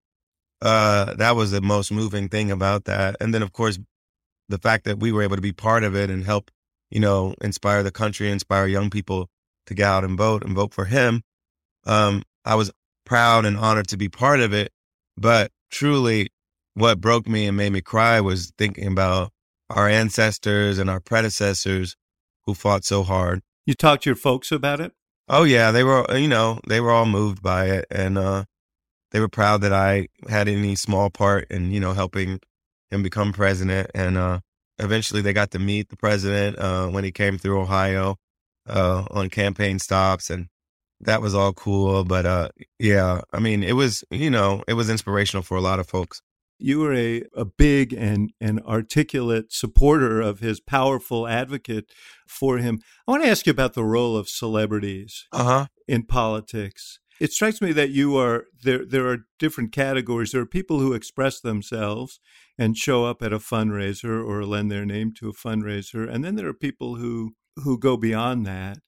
[0.61, 3.17] uh, that was the most moving thing about that.
[3.21, 3.79] And then, of course,
[4.49, 6.51] the fact that we were able to be part of it and help,
[6.91, 9.29] you know, inspire the country, inspire young people
[9.67, 11.23] to get out and vote and vote for him.
[11.87, 12.73] Um, I was
[13.05, 14.73] proud and honored to be part of it.
[15.17, 16.31] But truly,
[16.75, 19.33] what broke me and made me cry was thinking about
[19.71, 21.97] our ancestors and our predecessors
[22.47, 23.43] who fought so hard.
[23.66, 24.92] You talked to your folks about it?
[25.29, 28.44] Oh yeah, they were you know, they were all moved by it and uh
[29.12, 32.40] they were proud that I had any small part in, you know, helping
[32.90, 34.40] him become president and uh
[34.79, 38.16] eventually they got to meet the president uh when he came through Ohio
[38.68, 40.48] uh on campaign stops and
[41.01, 42.48] that was all cool, but uh
[42.79, 46.20] yeah, I mean, it was, you know, it was inspirational for a lot of folks
[46.62, 51.92] you were a, a big and, and articulate supporter of his powerful advocate
[52.27, 52.81] for him.
[53.07, 55.66] I want to ask you about the role of celebrities uh-huh.
[55.88, 56.98] in politics.
[57.20, 58.85] It strikes me that you are there.
[58.85, 60.33] There are different categories.
[60.33, 62.18] There are people who express themselves
[62.59, 66.35] and show up at a fundraiser or lend their name to a fundraiser, and then
[66.35, 68.79] there are people who who go beyond that.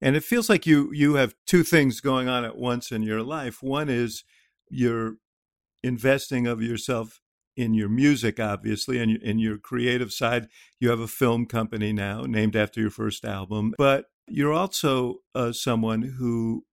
[0.00, 3.22] And it feels like you you have two things going on at once in your
[3.22, 3.62] life.
[3.62, 4.24] One is
[4.68, 5.16] you're
[5.86, 7.20] investing of yourself
[7.56, 10.48] in your music, obviously, and in your creative side.
[10.78, 15.52] You have a film company now named after your first album, but you're also uh,
[15.52, 16.64] someone who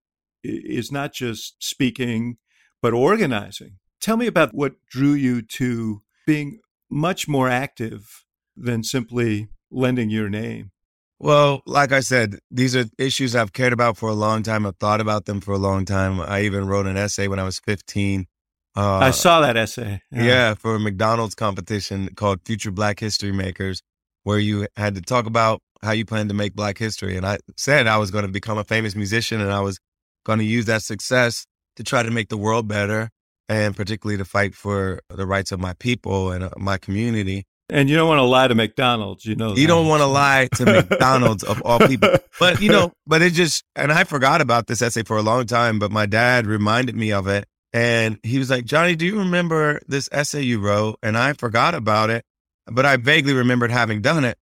[0.43, 2.37] is not just speaking,
[2.81, 3.77] but organizing.
[4.01, 8.25] Tell me about what drew you to being much more active
[8.57, 10.71] than simply lending your name.
[11.19, 14.65] Well, like I said, these are issues I've cared about for a long time.
[14.65, 16.19] I've thought about them for a long time.
[16.19, 18.27] I even wrote an essay when I was 15
[18.75, 20.01] uh, I saw that essay.
[20.11, 20.23] Yeah.
[20.23, 23.81] yeah, for a McDonald's competition called Future Black History Makers,
[24.23, 27.15] where you had to talk about how you plan to make Black history.
[27.17, 29.79] And I said I was going to become a famous musician and I was
[30.25, 33.09] going to use that success to try to make the world better
[33.49, 37.45] and particularly to fight for the rights of my people and uh, my community.
[37.69, 39.55] And you don't want to lie to McDonald's, you know.
[39.55, 42.09] You don't want to lie to McDonald's of all people.
[42.39, 45.45] But, you know, but it just, and I forgot about this essay for a long
[45.45, 47.45] time, but my dad reminded me of it.
[47.73, 50.99] And he was like, Johnny, do you remember this essay you wrote?
[51.01, 52.23] And I forgot about it,
[52.67, 54.37] but I vaguely remembered having done it.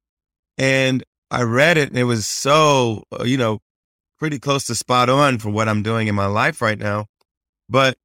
[0.57, 3.59] And I read it and it was so, uh, you know,
[4.19, 7.05] pretty close to spot on for what I'm doing in my life right now.
[7.69, 7.97] But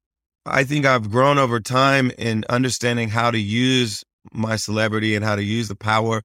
[0.45, 5.35] I think I've grown over time in understanding how to use my celebrity and how
[5.35, 6.21] to use the power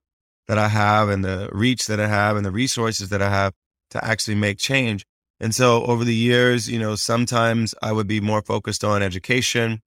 [0.46, 3.52] that I have and the reach that I have and the resources that I have
[3.90, 5.04] to actually make change.
[5.42, 9.80] And so over the years, you know, sometimes I would be more focused on education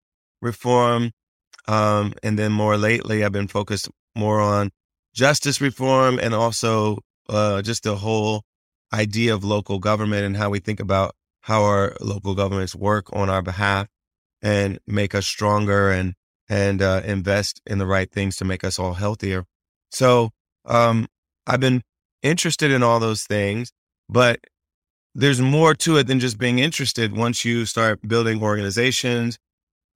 [0.40, 1.12] reform.
[1.68, 4.70] Um, and then more lately, I've been focused more on
[5.14, 8.44] justice reform and also uh, just the whole
[8.94, 13.28] idea of local government and how we think about how our local governments work on
[13.28, 13.88] our behalf
[14.40, 16.14] and make us stronger and
[16.48, 19.44] and uh, invest in the right things to make us all healthier.
[19.90, 20.30] So
[20.64, 21.06] um,
[21.46, 21.82] I've been
[22.22, 23.70] interested in all those things,
[24.08, 24.40] but
[25.14, 29.38] there's more to it than just being interested once you start building organizations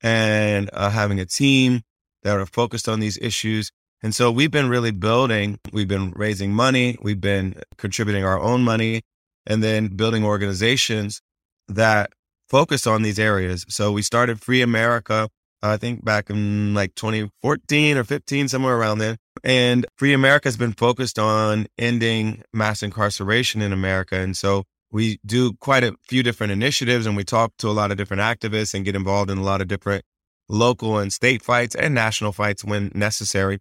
[0.02, 1.83] and uh, having a team
[2.22, 3.70] that are focused on these issues.
[4.02, 8.62] And so we've been really building, we've been raising money, we've been contributing our own
[8.62, 9.02] money,
[9.46, 11.22] and then building organizations
[11.68, 12.11] that
[12.48, 13.64] focus on these areas.
[13.68, 15.29] So we started Free America,
[15.62, 19.16] I think back in like 2014 or 15, somewhere around then.
[19.42, 24.16] And Free America has been focused on ending mass incarceration in America.
[24.16, 27.90] And so we do quite a few different initiatives and we talk to a lot
[27.90, 30.05] of different activists and get involved in a lot of different
[30.49, 33.59] local and state fights and national fights when necessary.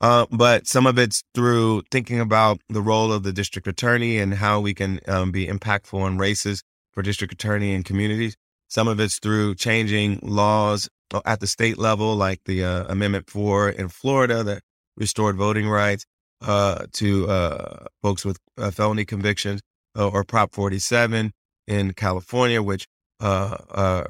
[0.00, 4.34] Uh, but some of it's through thinking about the role of the district attorney and
[4.34, 8.36] how we can um, be impactful on races for district attorney and communities.
[8.68, 10.88] Some of it's through changing laws
[11.24, 14.62] at the state level, like the uh, Amendment 4 in Florida that
[14.96, 16.04] restored voting rights
[16.40, 19.60] uh, to uh, folks with uh, felony convictions
[19.96, 21.32] uh, or Prop 47
[21.66, 22.86] in California, which
[23.20, 24.04] uh, uh,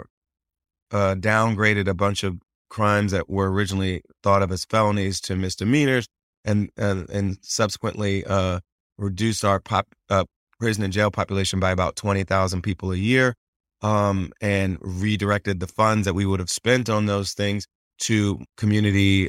[0.91, 2.39] uh, downgraded a bunch of
[2.71, 6.09] crimes that were originally thought of as felonies to misdemeanors,
[6.45, 8.61] and and, subsequently uh,
[8.99, 10.25] reduced our pop, uh,
[10.59, 13.35] prison and jail population by about twenty thousand people a year,
[13.83, 17.67] um, and redirected the funds that we would have spent on those things
[17.99, 19.29] to community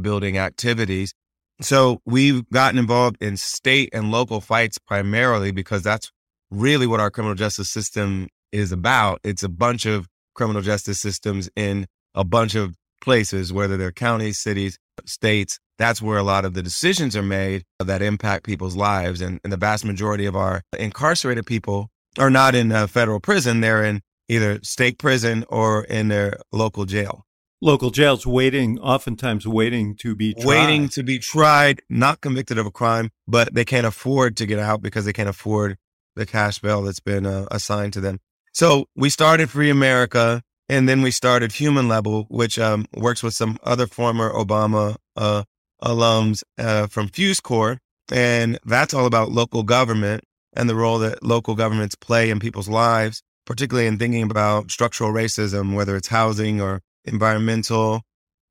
[0.00, 1.12] building activities
[1.60, 6.10] so we've gotten involved in state and local fights primarily because that's
[6.50, 9.20] really what our criminal justice system is about.
[9.24, 14.38] It's a bunch of criminal justice systems in a bunch of places, whether they're counties,
[14.38, 15.58] cities, states.
[15.78, 19.20] That's where a lot of the decisions are made that impact people's lives.
[19.20, 21.88] And, and the vast majority of our incarcerated people
[22.18, 23.60] are not in a federal prison.
[23.60, 27.24] They're in either state prison or in their local jail.
[27.60, 30.46] Local jails waiting, oftentimes waiting to be tried.
[30.46, 34.58] waiting to be tried, not convicted of a crime, but they can't afford to get
[34.58, 35.76] out because they can't afford
[36.16, 38.18] the cash bail that's been uh, assigned to them.
[38.52, 43.34] So we started Free America, and then we started Human Level, which um, works with
[43.34, 45.44] some other former Obama uh,
[45.82, 47.78] alums uh, from Fuse Corps,
[48.10, 52.68] and that's all about local government and the role that local governments play in people's
[52.68, 58.02] lives, particularly in thinking about structural racism, whether it's housing or environmental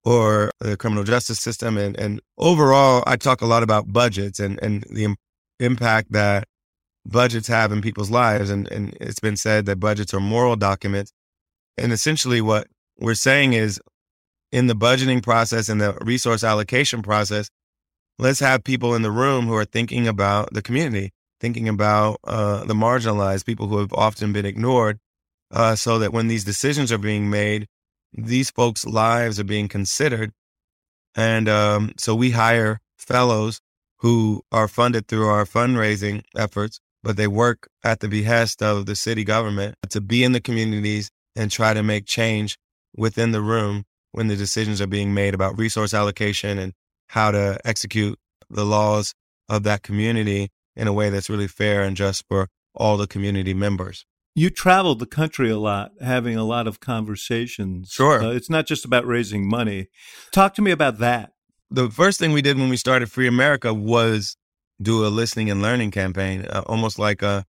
[0.03, 1.77] or the criminal justice system.
[1.77, 5.17] And, and overall, I talk a lot about budgets and, and the Im-
[5.59, 6.47] impact that
[7.05, 8.49] budgets have in people's lives.
[8.49, 11.11] And, and it's been said that budgets are moral documents.
[11.77, 13.79] And essentially, what we're saying is
[14.51, 17.49] in the budgeting process and the resource allocation process,
[18.17, 22.63] let's have people in the room who are thinking about the community, thinking about uh,
[22.65, 24.99] the marginalized, people who have often been ignored,
[25.51, 27.67] uh, so that when these decisions are being made,
[28.13, 30.31] these folks' lives are being considered.
[31.15, 33.59] And um, so we hire fellows
[33.97, 38.95] who are funded through our fundraising efforts, but they work at the behest of the
[38.95, 42.57] city government to be in the communities and try to make change
[42.95, 46.73] within the room when the decisions are being made about resource allocation and
[47.07, 48.17] how to execute
[48.49, 49.13] the laws
[49.47, 53.53] of that community in a way that's really fair and just for all the community
[53.53, 54.05] members.
[54.39, 57.89] You traveled the country a lot, having a lot of conversations.
[57.89, 58.23] Sure.
[58.23, 59.89] Uh, it's not just about raising money.
[60.31, 61.33] Talk to me about that.
[61.69, 64.37] The first thing we did when we started Free America was
[64.81, 67.43] do a listening and learning campaign, uh, almost like a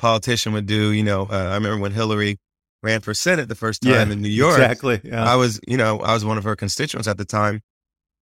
[0.00, 0.90] politician would do.
[0.90, 2.40] You know, uh, I remember when Hillary
[2.82, 4.58] ran for Senate the first time Yeah, in New York.
[4.58, 5.00] Exactly.
[5.04, 5.22] Yeah.
[5.24, 7.60] I was, you know, I was one of her constituents at the time.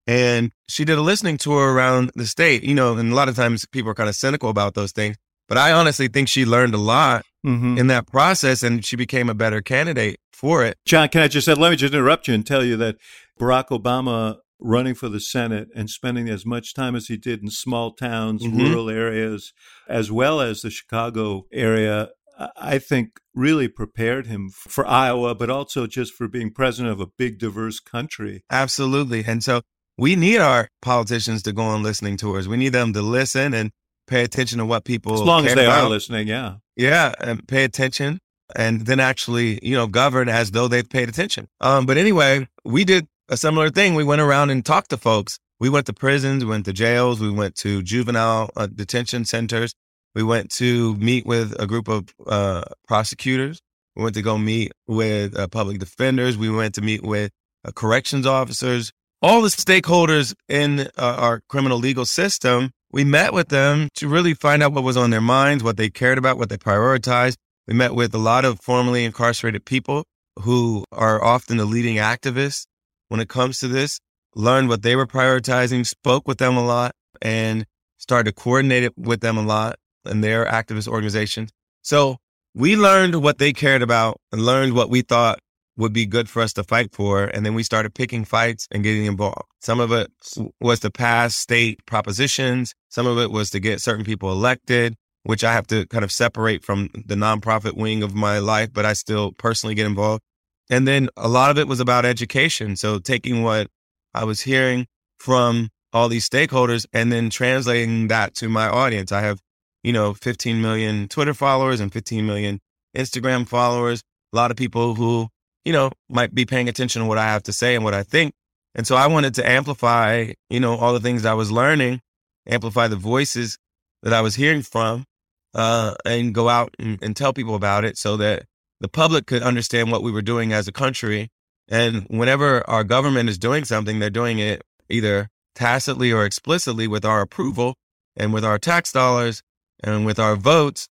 [0.08, 3.36] And she did a listening tour around the state, you know, and a lot of
[3.36, 5.16] times people are kind of cynical about those things.
[5.48, 7.78] But I honestly think she learned a lot Mhm.
[7.78, 10.76] in that process and she became a better candidate for it.
[10.84, 12.96] John, can I just let me just interrupt you and tell you that
[13.40, 17.48] Barack Obama running for the Senate and spending as much time as he did in
[17.50, 18.58] small towns, Mhm.
[18.58, 19.52] rural areas,
[19.88, 22.08] as well as the Chicago area,
[22.56, 27.06] I- think really prepared him for Iowa, but also just for being president of a
[27.06, 28.42] big, diverse country.
[28.50, 29.24] Absolutely.
[29.26, 29.62] And so
[29.96, 32.46] we need our politicians to go on listening tours.
[32.48, 33.70] We need them to listen and
[34.06, 36.56] pay attention to what people As long as they are listening, yeah.
[36.78, 38.20] Yeah, and pay attention
[38.56, 41.48] and then actually, you know, govern as though they've paid attention.
[41.60, 43.94] Um, but anyway, we did a similar thing.
[43.94, 45.38] We went around and talked to folks.
[45.60, 49.74] We went to prisons, we went to jails, we went to juvenile uh, detention centers.
[50.14, 53.60] We went to meet with a group of uh, prosecutors.
[53.96, 56.38] We went to go meet with uh, public defenders.
[56.38, 57.32] We went to meet with
[57.64, 62.70] uh, corrections officers, all the stakeholders in uh, our criminal legal system.
[62.90, 65.90] We met with them to really find out what was on their minds, what they
[65.90, 67.36] cared about, what they prioritized.
[67.66, 70.04] We met with a lot of formerly incarcerated people
[70.40, 72.64] who are often the leading activists
[73.08, 74.00] when it comes to this,
[74.34, 77.66] learned what they were prioritizing, spoke with them a lot, and
[77.98, 79.76] started to coordinate it with them a lot
[80.06, 81.50] in their activist organizations.
[81.82, 82.16] So
[82.54, 85.40] we learned what they cared about and learned what we thought
[85.78, 87.24] would be good for us to fight for.
[87.24, 89.48] And then we started picking fights and getting involved.
[89.60, 90.12] Some of it
[90.60, 92.74] was to pass state propositions.
[92.90, 96.12] Some of it was to get certain people elected, which I have to kind of
[96.12, 100.22] separate from the nonprofit wing of my life, but I still personally get involved.
[100.68, 102.76] And then a lot of it was about education.
[102.76, 103.68] So taking what
[104.14, 104.86] I was hearing
[105.18, 109.12] from all these stakeholders and then translating that to my audience.
[109.12, 109.40] I have,
[109.82, 112.60] you know, 15 million Twitter followers and 15 million
[112.96, 114.02] Instagram followers,
[114.32, 115.28] a lot of people who,
[115.68, 118.02] you know, might be paying attention to what I have to say and what I
[118.02, 118.32] think.
[118.74, 122.00] And so I wanted to amplify, you know, all the things I was learning,
[122.46, 123.58] amplify the voices
[124.02, 125.04] that I was hearing from,
[125.52, 128.44] uh, and go out and, and tell people about it so that
[128.80, 131.28] the public could understand what we were doing as a country.
[131.68, 137.04] And whenever our government is doing something, they're doing it either tacitly or explicitly with
[137.04, 137.74] our approval
[138.16, 139.42] and with our tax dollars
[139.84, 140.88] and with our votes.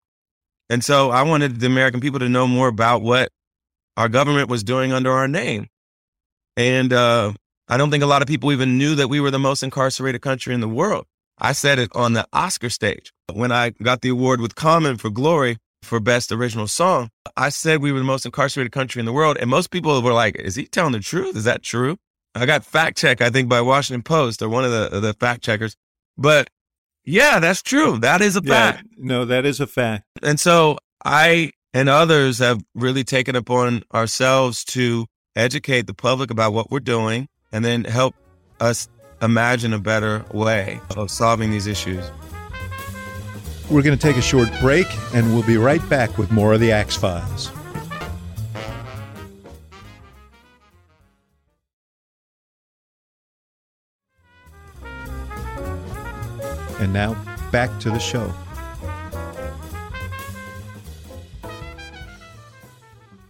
[0.70, 3.30] And so I wanted the American people to know more about what
[3.98, 5.68] our government was doing under our name.
[6.56, 7.34] And uh,
[7.68, 10.22] I don't think a lot of people even knew that we were the most incarcerated
[10.22, 11.06] country in the world.
[11.38, 15.10] I said it on the Oscar stage when I got the award with Common for
[15.10, 17.10] Glory for Best Original Song.
[17.36, 19.38] I said we were the most incarcerated country in the world.
[19.40, 21.36] And most people were like, is he telling the truth?
[21.36, 21.98] Is that true?
[22.34, 25.44] I got fact checked, I think, by Washington Post or one of the, the fact
[25.44, 25.76] checkers.
[26.18, 26.50] But
[27.04, 28.00] yeah, that's true.
[28.00, 28.88] That is a Yeah, fact.
[28.98, 30.06] no, that is a fact.
[30.24, 35.06] And so I and others have really taken upon ourselves to
[35.36, 38.16] educate the public about what we're doing and then help
[38.60, 38.90] us
[39.22, 42.04] imagine a better way of solving these issues.
[43.70, 46.62] We're going to take a short break and we'll be right back with more of
[46.62, 47.52] the Axe Files.
[56.80, 57.14] And now,
[57.52, 58.34] back to the show.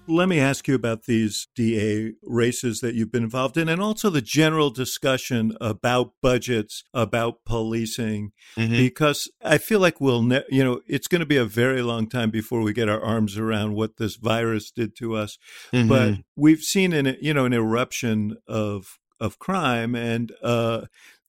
[0.08, 4.10] Let me ask you about these DA races that you've been involved in and also
[4.10, 8.72] the general discussion about budgets, about policing, mm-hmm.
[8.72, 12.08] because I feel like we'll, ne- you know, it's going to be a very long
[12.08, 15.38] time before we get our arms around what this virus did to us.
[15.74, 15.90] Mm-hmm.
[15.90, 20.86] But we've seen an, you know, an eruption of, of crime and, uh,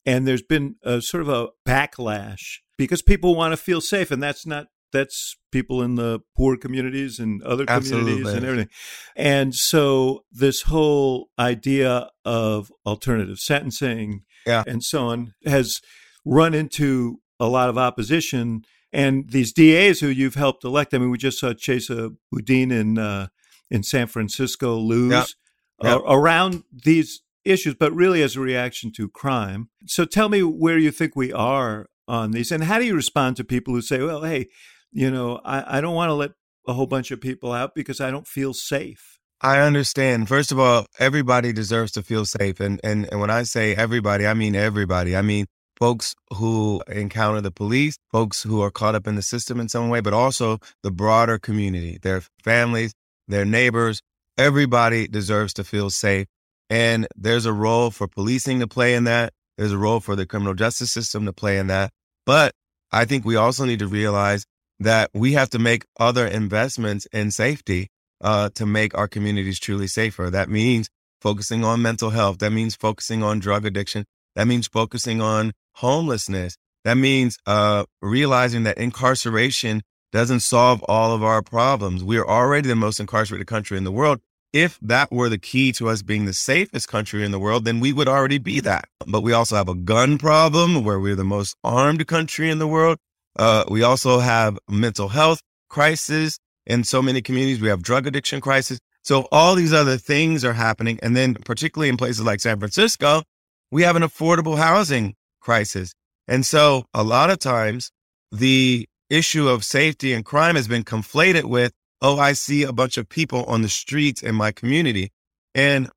[0.07, 4.23] and there's been a sort of a backlash because people want to feel safe and
[4.23, 8.69] that's not that's people in the poor communities and other communities and everything.
[9.17, 14.65] And so this whole idea of alternative sentencing yeah.
[14.67, 15.81] and so on has
[16.25, 18.63] run into a lot of opposition.
[18.93, 22.99] And these DAs who you've helped elect, I mean, we just saw Chesa Boudin in
[22.99, 23.29] uh,
[23.71, 25.37] in San Francisco lose.
[25.81, 29.69] Uh, around these issues, but really as a reaction to crime.
[29.87, 33.37] So tell me where you think we are on these, and how do you respond
[33.37, 34.47] to people who say, "Well, hey,
[34.93, 36.33] you know, I, I don't want to let
[36.67, 39.19] a whole bunch of people out because I don't feel safe.
[39.41, 40.29] I understand.
[40.29, 42.59] First of all, everybody deserves to feel safe.
[42.61, 45.17] And, and, and when I say everybody, I mean everybody.
[45.17, 45.47] I mean
[45.79, 49.89] folks who encounter the police, folks who are caught up in the system in some
[49.89, 52.93] way, but also the broader community, their families,
[53.29, 54.03] their neighbors.
[54.37, 56.27] Everybody deserves to feel safe.
[56.69, 59.33] And there's a role for policing to play in that.
[59.57, 61.91] There's a role for the criminal justice system to play in that.
[62.27, 62.53] But
[62.93, 64.45] I think we also need to realize
[64.81, 67.89] that we have to make other investments in safety
[68.21, 70.31] uh, to make our communities truly safer.
[70.31, 70.89] That means
[71.21, 72.39] focusing on mental health.
[72.39, 74.05] That means focusing on drug addiction.
[74.37, 76.57] That means focusing on homelessness.
[76.85, 82.03] That means uh, realizing that incarceration doesn't solve all of our problems.
[82.03, 84.21] We are already the most incarcerated country in the world.
[84.53, 87.81] If that were the key to us being the safest country in the world, then
[87.81, 88.87] we would already be that.
[89.07, 92.67] But we also have a gun problem where we're the most armed country in the
[92.67, 92.97] world.
[93.39, 97.61] Uh, we also have mental health crisis in so many communities.
[97.61, 98.79] We have drug addiction crisis.
[99.03, 100.99] So all these other things are happening.
[101.03, 103.23] And then particularly in places like San Francisco,
[103.71, 105.95] we have an affordable housing crisis.
[106.27, 107.91] And so a lot of times
[108.31, 111.73] the issue of safety and crime has been conflated with,
[112.03, 115.11] oh, I see a bunch of people on the streets in my community.
[115.55, 115.89] And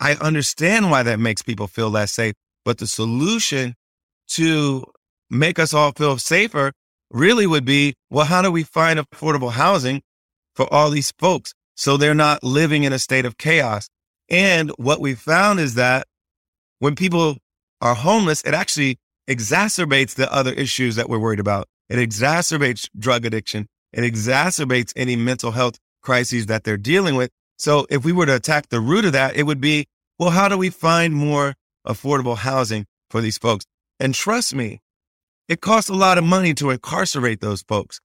[0.00, 2.34] I understand why that makes people feel less safe.
[2.64, 3.74] But the solution
[4.28, 4.84] to
[5.30, 6.72] make us all feel safer
[7.10, 10.02] really would be, well, how do we find affordable housing
[10.54, 13.88] for all these folks so they're not living in a state of chaos?
[14.28, 16.06] And what we found is that
[16.78, 17.36] when people
[17.80, 18.98] are homeless, it actually
[19.28, 21.68] exacerbates the other issues that we're worried about.
[21.88, 23.66] It exacerbates drug addiction.
[23.92, 27.30] It exacerbates any mental health crises that they're dealing with.
[27.58, 29.86] So if we were to attack the root of that, it would be,
[30.18, 31.54] well, how do we find more
[31.86, 33.64] affordable housing for these folks?
[33.98, 34.80] And trust me,
[35.48, 38.00] it costs a lot of money to incarcerate those folks.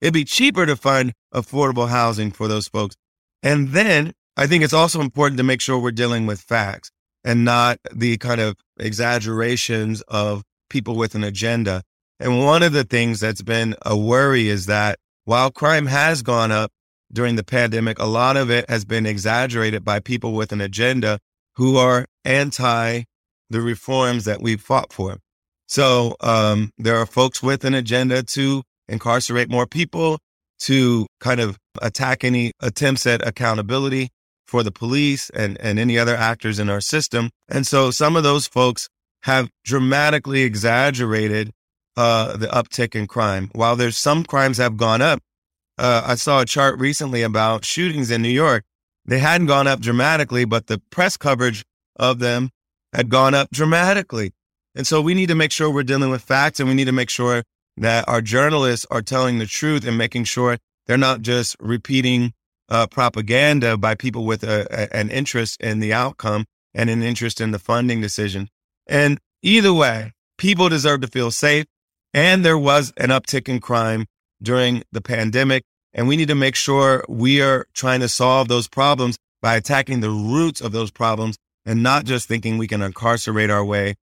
[0.00, 2.96] It'd be cheaper to find affordable housing for those folks.
[3.42, 6.90] And then I think it's also important to make sure we're dealing with facts
[7.24, 11.82] and not the kind of exaggerations of people with an agenda.
[12.20, 16.52] And one of the things that's been a worry is that while crime has gone
[16.52, 16.70] up
[17.12, 21.18] during the pandemic, a lot of it has been exaggerated by people with an agenda
[21.56, 23.04] who are anti
[23.48, 25.18] the reforms that we've fought for.
[25.66, 30.18] So um, there are folks with an agenda to incarcerate more people,
[30.60, 34.10] to kind of attack any attempts at accountability
[34.46, 37.30] for the police and, and any other actors in our system.
[37.48, 38.88] And so some of those folks
[39.22, 41.50] have dramatically exaggerated
[41.96, 43.50] uh, the uptick in crime.
[43.52, 45.20] While there's some crimes have gone up,
[45.78, 48.64] uh, I saw a chart recently about shootings in New York.
[49.04, 51.64] They hadn't gone up dramatically, but the press coverage
[51.96, 52.50] of them
[52.92, 54.32] had gone up dramatically.
[54.76, 56.92] And so we need to make sure we're dealing with facts and we need to
[56.92, 57.42] make sure
[57.78, 62.34] that our journalists are telling the truth and making sure they're not just repeating
[62.68, 67.40] uh, propaganda by people with a, a, an interest in the outcome and an interest
[67.40, 68.48] in the funding decision.
[68.86, 71.64] And either way, people deserve to feel safe.
[72.12, 74.04] And there was an uptick in crime
[74.42, 75.64] during the pandemic.
[75.94, 80.00] And we need to make sure we are trying to solve those problems by attacking
[80.00, 83.94] the roots of those problems and not just thinking we can incarcerate our way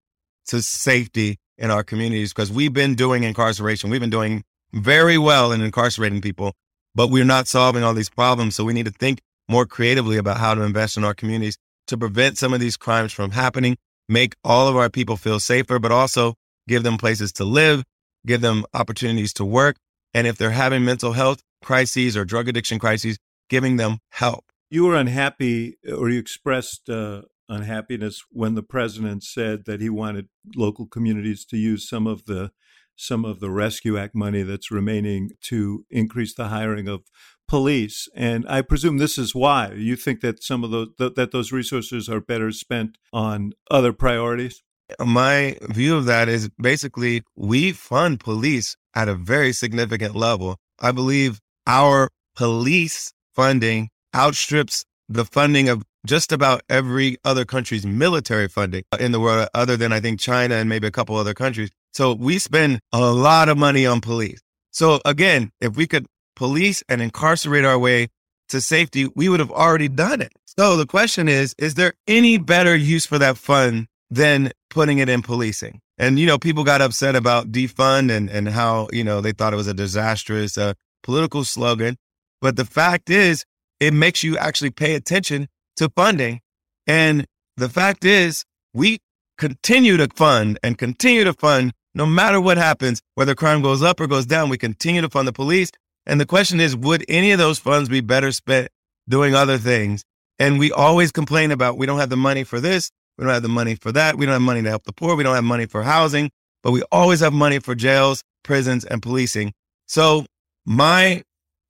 [0.48, 3.90] to safety in our communities because we've been doing incarceration.
[3.90, 6.54] We've been doing very well in incarcerating people,
[6.96, 8.56] but we're not solving all these problems.
[8.56, 11.98] So we need to think more creatively about how to invest in our communities to
[11.98, 13.78] prevent some of these crimes from happening,
[14.08, 16.34] make all of our people feel safer, but also
[16.68, 17.84] give them places to live,
[18.26, 19.76] give them opportunities to work.
[20.14, 23.18] And if they're having mental health crises or drug addiction crises,
[23.50, 24.46] giving them help.
[24.70, 30.28] You were unhappy or you expressed uh, unhappiness when the president said that he wanted
[30.56, 32.52] local communities to use some of the
[32.96, 37.02] some of the Rescue Act money that's remaining to increase the hiring of
[37.48, 38.08] police.
[38.16, 42.08] And I presume this is why you think that some of those that those resources
[42.10, 44.62] are better spent on other priorities.
[45.00, 50.58] My view of that is basically we fund police at a very significant level.
[50.80, 58.48] I believe our police funding outstrips the funding of just about every other country's military
[58.48, 61.70] funding in the world, other than I think China and maybe a couple other countries.
[61.94, 64.42] So we spend a lot of money on police.
[64.72, 68.08] So again, if we could police and incarcerate our way
[68.50, 70.34] to safety, we would have already done it.
[70.58, 75.10] So the question is, is there any better use for that fund than putting it
[75.10, 75.80] in policing?
[75.98, 79.54] And, you know, people got upset about defund and, and how, you know, they thought
[79.54, 80.74] it was a disastrous uh,
[81.04, 81.98] political slogan.
[82.42, 83.46] But the fact is,
[83.80, 85.48] it makes you actually pay attention
[85.78, 86.42] to funding.
[86.88, 87.26] And
[87.58, 88.44] the fact is,
[88.74, 89.00] we
[89.38, 94.00] continue to fund and continue to fund no matter what happens, whether crime goes up
[94.00, 95.70] or goes down, we continue to fund the police.
[96.06, 98.70] And the question is, would any of those funds be better spent
[99.08, 100.04] doing other things?
[100.40, 103.44] And we always complain about we don't have the money for this, we don't have
[103.44, 105.44] the money for that, we don't have money to help the poor, we don't have
[105.44, 106.32] money for housing,
[106.64, 109.54] but we always have money for jails, prisons, and policing.
[109.88, 110.26] So
[110.66, 111.24] my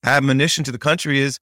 [0.06, 1.38] admonition to the country is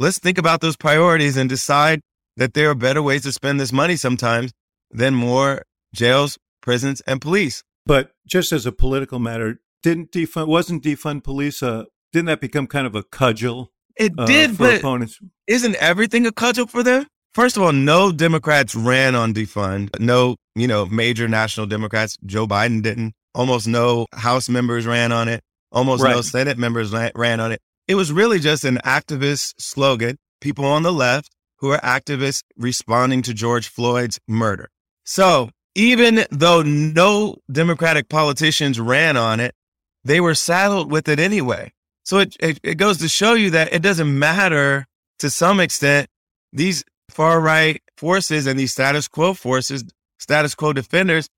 [0.00, 2.00] let's think about those priorities and decide
[2.36, 4.52] that there are better ways to spend this money sometimes
[4.90, 5.62] than more
[5.94, 7.62] jails, prisons, and police.
[7.86, 12.66] But just as a political matter, didn't defund wasn't defund police a didn't that become
[12.66, 13.68] kind of a cudgel?
[13.96, 15.20] It uh, did, but opponents?
[15.46, 17.06] isn't everything a cudgel for them?
[17.34, 20.00] First of all, no Democrats ran on defund.
[20.00, 22.16] No, you know, major national Democrats.
[22.26, 23.14] Joe Biden didn't.
[23.34, 25.40] Almost no House members ran on it.
[25.70, 26.16] Almost right.
[26.16, 27.60] no Senate members ran on it.
[27.90, 30.16] It was really just an activist slogan.
[30.40, 34.68] People on the left who are activists responding to George Floyd's murder.
[35.02, 39.56] So even though no Democratic politicians ran on it,
[40.04, 41.72] they were saddled with it anyway.
[42.04, 44.86] So it, it, it goes to show you that it doesn't matter
[45.18, 46.06] to some extent.
[46.52, 49.82] These far right forces and these status quo forces,
[50.20, 51.28] status quo defenders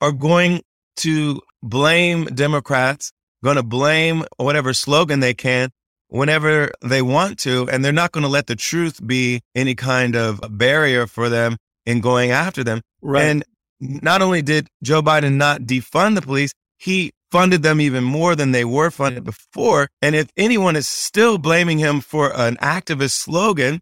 [0.00, 0.62] are going
[0.96, 3.12] to blame Democrats,
[3.44, 5.70] going to blame whatever slogan they can
[6.10, 7.68] whenever they want to.
[7.70, 11.56] And they're not going to let the truth be any kind of barrier for them
[11.86, 12.82] in going after them.
[13.00, 13.24] Right.
[13.24, 13.44] And
[13.80, 18.52] not only did Joe Biden not defund the police, he funded them even more than
[18.52, 19.88] they were funded before.
[20.02, 23.80] And if anyone is still blaming him for an activist slogan,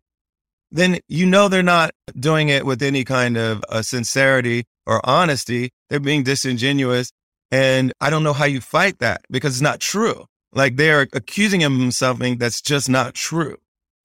[0.70, 5.70] then you know they're not doing it with any kind of uh, sincerity or honesty.
[5.88, 7.10] They're being disingenuous.
[7.50, 10.26] And I don't know how you fight that because it's not true.
[10.52, 13.58] Like they're accusing him of something that's just not true.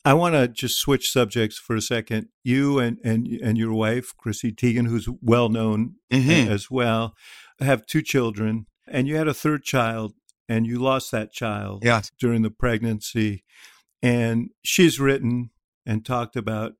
[0.05, 2.27] I want to just switch subjects for a second.
[2.43, 6.51] You and and and your wife, Chrissy Teigen, who's well known mm-hmm.
[6.51, 7.15] as well,
[7.59, 10.13] have two children, and you had a third child,
[10.49, 12.11] and you lost that child yes.
[12.19, 13.43] during the pregnancy.
[14.01, 15.51] And she's written
[15.85, 16.73] and talked about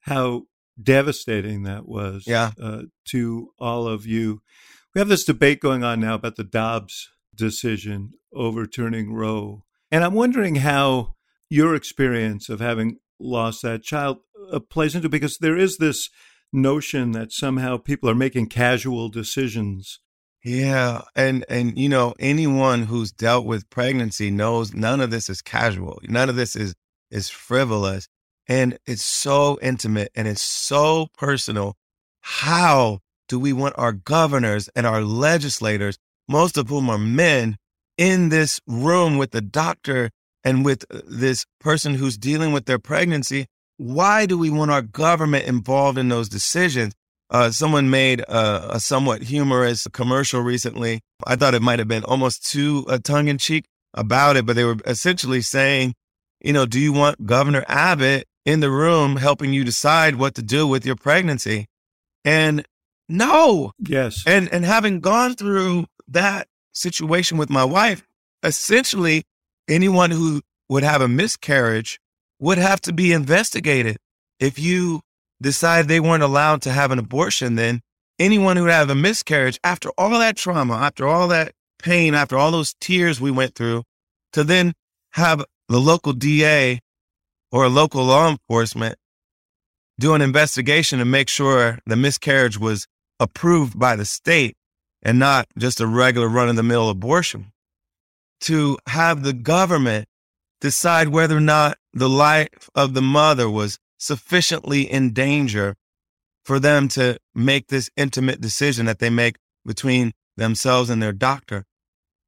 [0.00, 0.44] how
[0.82, 2.52] devastating that was yeah.
[2.60, 4.40] uh, to all of you.
[4.94, 9.64] We have this debate going on now about the Dobbs decision overturning Roe.
[9.90, 11.14] And I'm wondering how
[11.48, 14.18] your experience of having lost that child
[14.52, 16.10] uh, plays into because there is this
[16.52, 20.00] notion that somehow people are making casual decisions
[20.44, 25.42] yeah, and and you know anyone who's dealt with pregnancy knows none of this is
[25.42, 26.00] casual.
[26.04, 26.74] None of this is
[27.10, 28.08] is frivolous,
[28.46, 31.76] and it's so intimate and it's so personal.
[32.20, 35.98] How do we want our governors and our legislators,
[36.28, 37.56] most of whom are men,
[37.98, 40.10] in this room with the doctor
[40.44, 43.46] and with uh, this person who's dealing with their pregnancy?
[43.76, 46.94] Why do we want our government involved in those decisions?
[47.30, 51.00] Uh, someone made a, a, somewhat humorous commercial recently.
[51.26, 54.56] I thought it might have been almost too uh, tongue in cheek about it, but
[54.56, 55.94] they were essentially saying,
[56.40, 60.42] you know, do you want Governor Abbott in the room helping you decide what to
[60.42, 61.66] do with your pregnancy?
[62.24, 62.64] And
[63.08, 63.72] no.
[63.78, 64.22] Yes.
[64.26, 66.48] And and having gone through that
[66.78, 68.06] situation with my wife,
[68.42, 69.24] essentially
[69.68, 72.00] anyone who would have a miscarriage
[72.38, 73.96] would have to be investigated.
[74.38, 75.00] If you
[75.42, 77.80] decide they weren't allowed to have an abortion, then
[78.18, 82.50] anyone who had a miscarriage after all that trauma, after all that pain, after all
[82.50, 83.82] those tears we went through,
[84.32, 84.72] to then
[85.12, 86.80] have the local DA
[87.50, 88.96] or local law enforcement
[89.98, 92.86] do an investigation to make sure the miscarriage was
[93.18, 94.56] approved by the state
[95.02, 97.52] and not just a regular run of the mill abortion.
[98.42, 100.08] To have the government
[100.60, 105.76] decide whether or not the life of the mother was sufficiently in danger
[106.44, 109.36] for them to make this intimate decision that they make
[109.66, 111.64] between themselves and their doctor.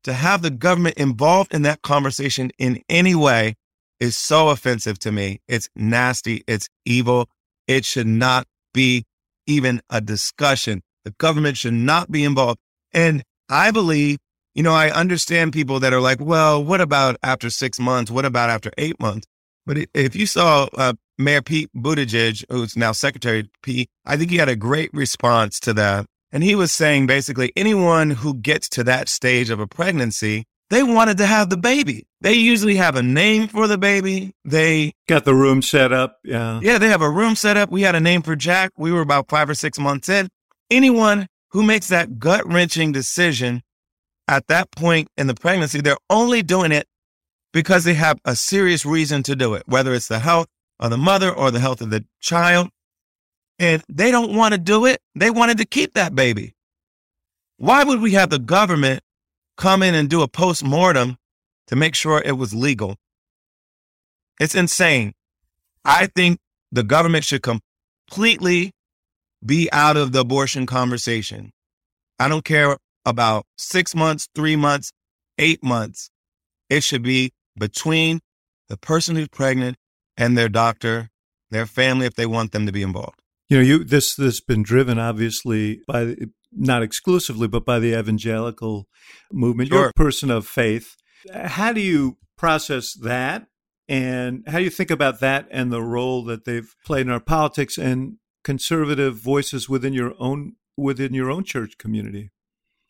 [0.05, 3.55] to have the government involved in that conversation in any way
[3.99, 5.41] is so offensive to me.
[5.47, 6.43] It's nasty.
[6.47, 7.29] It's evil.
[7.67, 9.05] It should not be
[9.47, 10.83] even a discussion.
[11.05, 12.59] The government should not be involved.
[12.93, 14.19] And I believe,
[14.55, 18.11] you know, I understand people that are like, well, what about after six months?
[18.11, 19.27] What about after eight months?
[19.67, 24.37] But if you saw uh, Mayor Pete Buttigieg, who's now Secretary Pete, I think he
[24.39, 26.07] had a great response to that.
[26.33, 30.83] And he was saying basically anyone who gets to that stage of a pregnancy, they
[30.85, 32.07] wanted to have the baby.
[32.21, 34.33] They usually have a name for the baby.
[34.45, 36.19] They got the room set up.
[36.25, 36.61] Yeah.
[36.63, 37.71] Yeah, they have a room set up.
[37.71, 38.71] We had a name for Jack.
[38.77, 40.29] We were about five or six months in.
[40.71, 43.63] Anyone who makes that gut wrenching decision
[44.29, 46.87] at that point in the pregnancy, they're only doing it
[47.53, 50.47] because they have a serious reason to do it, whether it's the health
[50.79, 52.69] of the mother or the health of the child.
[53.59, 55.01] And they don't want to do it.
[55.15, 56.55] They wanted to keep that baby.
[57.57, 59.03] Why would we have the government
[59.57, 61.19] come in and do a post mortem
[61.67, 62.97] to make sure it was legal?
[64.39, 65.13] It's insane.
[65.85, 66.39] I think
[66.73, 68.73] the government should completely
[69.45, 71.53] be out of the abortion conversation.
[72.19, 74.93] I don't care about six months, three months,
[75.39, 76.11] eight months.
[76.69, 78.21] It should be between
[78.69, 79.77] the person who's pregnant
[80.17, 81.11] and their doctor,
[81.51, 83.21] their family, if they want them to be involved.
[83.49, 86.15] You know, you this this has been driven obviously by
[86.53, 88.87] not exclusively, but by the evangelical
[89.33, 89.71] movement.
[89.71, 89.79] Sure.
[89.79, 90.95] You're a person of faith.
[91.33, 93.47] How do you process that?
[93.89, 97.19] And how do you think about that and the role that they've played in our
[97.19, 102.31] politics and conservative voices within your own within your own church community?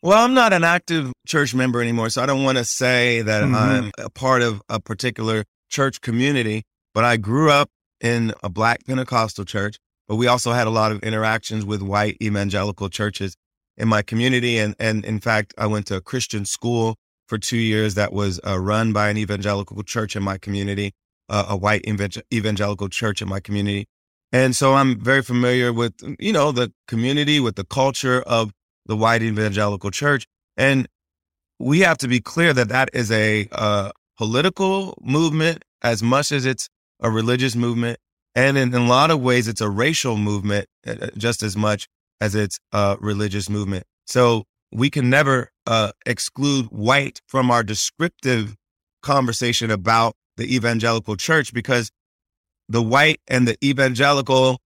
[0.03, 3.43] Well, I'm not an active church member anymore, so I don't want to say that
[3.43, 3.55] mm-hmm.
[3.55, 6.63] I'm a part of a particular church community,
[6.95, 7.69] but I grew up
[8.01, 9.77] in a black Pentecostal church,
[10.09, 13.37] but we also had a lot of interactions with white evangelical churches
[13.77, 14.59] in my community.
[14.59, 16.97] And, and in fact, I went to a Christian school
[17.29, 20.93] for two years that was uh, run by an evangelical church in my community,
[21.29, 21.85] uh, a white
[22.33, 23.87] evangelical church in my community.
[24.33, 28.53] And so I'm very familiar with, you know, the community, with the culture of
[28.87, 30.26] the white evangelical church.
[30.57, 30.87] And
[31.59, 36.47] we have to be clear that that is a uh, political movement as much as
[36.47, 36.68] it's
[37.01, 37.99] a religious movement.
[38.35, 41.57] And in, in, a lot of ways, it's a racial movement uh, uh, just as
[41.57, 41.89] much
[42.20, 43.85] as it's a religious movement.
[44.07, 48.57] So we can never uh, exclude white from our descriptive
[49.03, 51.91] conversation about the evangelical church because
[52.71, 54.61] the white and the evangelical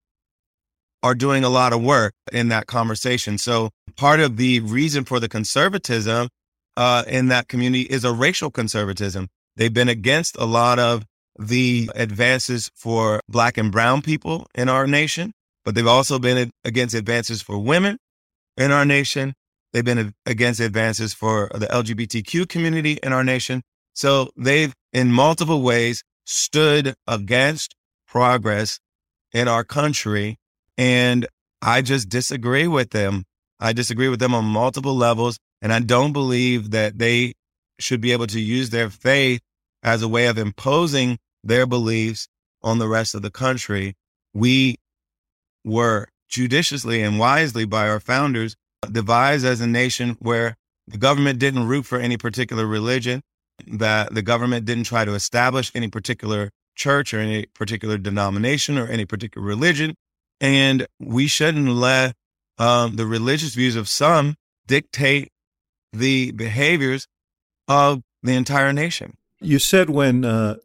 [1.01, 3.37] are doing a lot of work in that conversation.
[3.37, 6.29] So part of the reason for the conservatism
[6.75, 9.29] uh, in that community is a racial conservatism.
[9.55, 11.05] They've been against a lot of
[11.39, 15.33] the advances for black and brown people in our nation,
[15.63, 17.97] but they've also been against advances for women
[18.57, 19.33] in our nation.
[19.71, 23.63] They've been against advances for the LGBTQ community in our nation.
[23.93, 27.75] So they've in multiple ways stood against
[28.13, 28.79] progress
[29.33, 30.37] in our country.
[30.77, 31.25] And
[31.63, 33.23] I just disagree with them.
[33.59, 35.39] I disagree with them on multiple levels.
[35.63, 37.33] And I don't believe that they
[37.79, 39.41] should be able to use their faith
[39.81, 42.27] as a way of imposing their beliefs
[42.61, 43.95] on the rest of the country.
[44.35, 44.75] We
[45.65, 48.55] were judiciously and wisely by our founders
[48.91, 50.55] devised as a nation where
[50.87, 53.21] the government didn't root for any particular religion,
[53.67, 58.87] that the government didn't try to establish any particular church or any particular denomination or
[58.87, 59.95] any particular religion.
[60.41, 62.15] And we shouldn't let
[62.57, 64.35] um, the religious views of some
[64.67, 65.29] dictate
[65.91, 67.07] the behaviors
[67.67, 69.13] of the entire nation.
[69.39, 70.55] You said when uh,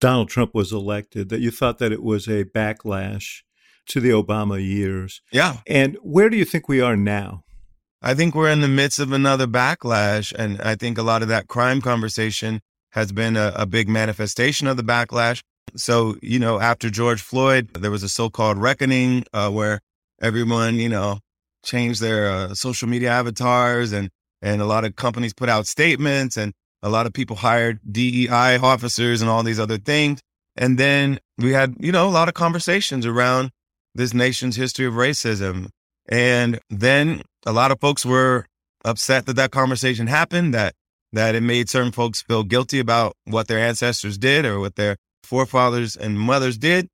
[0.00, 3.42] Donald Trump was elected that you thought that it was a backlash
[3.86, 5.22] to the Obama years.
[5.32, 5.58] Yeah.
[5.66, 7.44] And where do you think we are now?
[8.02, 10.32] I think we're in the midst of another backlash.
[10.32, 12.60] And I think a lot of that crime conversation
[12.90, 15.42] has been a, a big manifestation of the backlash.
[15.74, 19.80] So, you know, after George Floyd, there was a so called reckoning uh, where
[20.20, 21.18] everyone, you know,
[21.64, 24.10] changed their uh, social media avatars and,
[24.40, 26.52] and a lot of companies put out statements and
[26.82, 30.20] a lot of people hired DEI officers and all these other things.
[30.56, 33.50] And then we had, you know, a lot of conversations around
[33.94, 35.68] this nation's history of racism.
[36.08, 38.46] And then a lot of folks were
[38.84, 40.74] upset that that conversation happened, that
[41.12, 44.96] that it made certain folks feel guilty about what their ancestors did or what their
[45.26, 46.88] forefathers and mothers did.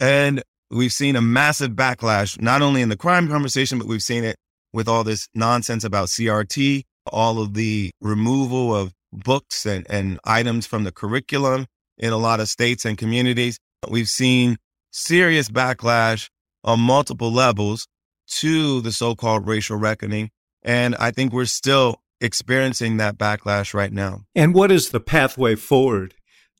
[0.00, 4.24] And we've seen a massive backlash, not only in the crime conversation, but we've seen
[4.24, 4.36] it
[4.72, 10.66] with all this nonsense about CRT, all of the removal of books and, and items
[10.66, 11.66] from the curriculum
[11.96, 13.58] in a lot of states and communities.
[13.88, 14.58] We've seen
[14.92, 16.28] serious backlash
[16.64, 17.86] on multiple levels
[18.28, 20.30] to the so called racial reckoning.
[20.62, 24.22] And I think we're still experiencing that backlash right now.
[24.34, 26.14] And what is the pathway forward?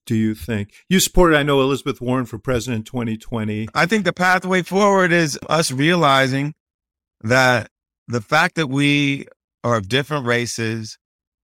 [0.08, 1.36] Do you think you supported?
[1.36, 3.68] I know Elizabeth Warren for president 2020.
[3.74, 6.54] I think the pathway forward is us realizing
[7.20, 7.68] that
[8.06, 9.26] the fact that we
[9.62, 10.96] are of different races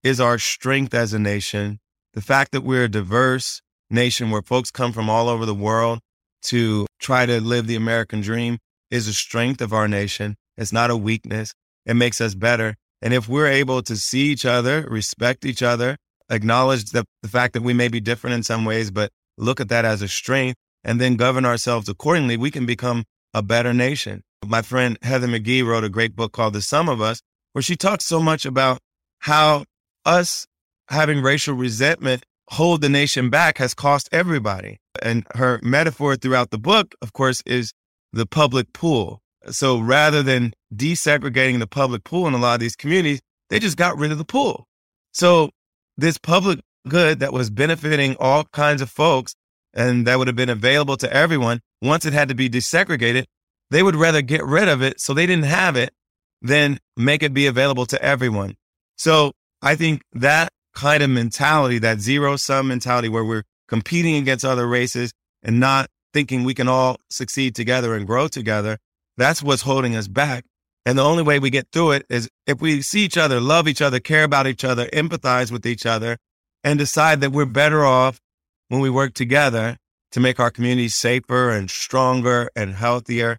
[0.02, 1.78] is our strength as a nation.
[2.14, 3.60] The fact that we're a diverse
[3.90, 5.98] nation where folks come from all over the world
[6.44, 8.56] to try to live the American dream
[8.90, 10.36] is a strength of our nation.
[10.56, 11.52] It's not a weakness.
[11.84, 12.76] It makes us better.
[13.02, 15.98] And if we're able to see each other, respect each other,
[16.30, 19.68] acknowledge the, the fact that we may be different in some ways, but look at
[19.68, 24.22] that as a strength and then govern ourselves accordingly, we can become a better nation.
[24.46, 27.20] My friend Heather McGhee wrote a great book called The Sum of Us,
[27.52, 28.78] where she talks so much about
[29.20, 29.64] how
[30.04, 30.46] us
[30.88, 34.78] having racial resentment hold the nation back has cost everybody.
[35.02, 37.72] And her metaphor throughout the book, of course, is
[38.12, 39.20] the public pool.
[39.50, 43.20] So rather than desegregating the public pool in a lot of these communities,
[43.50, 44.66] they just got rid of the pool.
[45.12, 45.50] So
[45.96, 49.34] this public good that was benefiting all kinds of folks
[49.72, 53.24] and that would have been available to everyone, once it had to be desegregated,
[53.70, 55.92] they would rather get rid of it so they didn't have it
[56.40, 58.54] than make it be available to everyone.
[58.96, 59.32] So
[59.62, 64.66] I think that kind of mentality, that zero sum mentality where we're competing against other
[64.66, 68.78] races and not thinking we can all succeed together and grow together,
[69.16, 70.44] that's what's holding us back.
[70.86, 73.66] And the only way we get through it is if we see each other, love
[73.68, 76.18] each other, care about each other, empathize with each other,
[76.62, 78.20] and decide that we're better off
[78.68, 79.78] when we work together
[80.12, 83.38] to make our communities safer and stronger and healthier.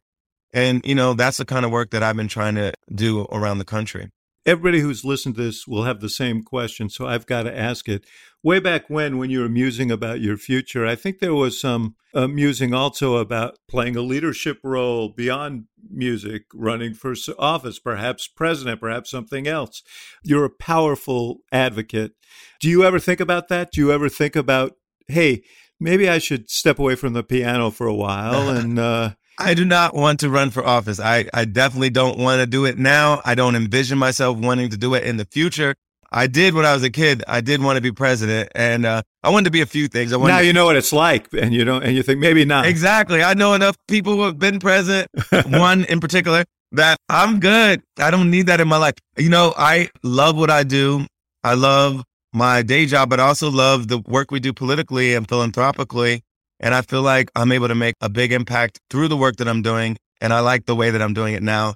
[0.53, 3.59] And, you know, that's the kind of work that I've been trying to do around
[3.59, 4.09] the country.
[4.45, 7.89] Everybody who's listened to this will have the same question, so I've got to ask
[7.89, 8.05] it.
[8.43, 11.95] Way back when, when you were musing about your future, I think there was some
[12.13, 18.79] uh, musing also about playing a leadership role beyond music, running for office, perhaps president,
[18.79, 19.81] perhaps something else.
[20.23, 22.13] You're a powerful advocate.
[22.59, 23.71] Do you ever think about that?
[23.71, 24.73] Do you ever think about,
[25.07, 25.41] hey,
[25.79, 29.65] maybe I should step away from the piano for a while and uh, I do
[29.65, 30.99] not want to run for office.
[30.99, 33.21] I, I definitely don't want to do it now.
[33.25, 35.75] I don't envision myself wanting to do it in the future.
[36.11, 37.23] I did when I was a kid.
[37.27, 40.13] I did want to be president, and uh, I wanted to be a few things.
[40.13, 42.45] I now to, you know what it's like, and you don't, and you think maybe
[42.45, 42.65] not.
[42.65, 43.21] Exactly.
[43.21, 45.09] I know enough people who have been president.
[45.47, 47.81] one in particular that I'm good.
[47.99, 48.93] I don't need that in my life.
[49.17, 51.05] You know, I love what I do.
[51.43, 55.27] I love my day job, but I also love the work we do politically and
[55.27, 56.23] philanthropically.
[56.59, 59.47] And I feel like I'm able to make a big impact through the work that
[59.47, 59.97] I'm doing.
[60.21, 61.75] And I like the way that I'm doing it now.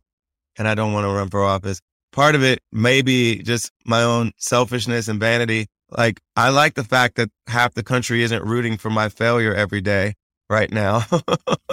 [0.57, 1.81] And I don't want to run for office.
[2.11, 5.67] Part of it may be just my own selfishness and vanity.
[5.91, 9.81] Like, I like the fact that half the country isn't rooting for my failure every
[9.81, 10.15] day
[10.49, 11.05] right now.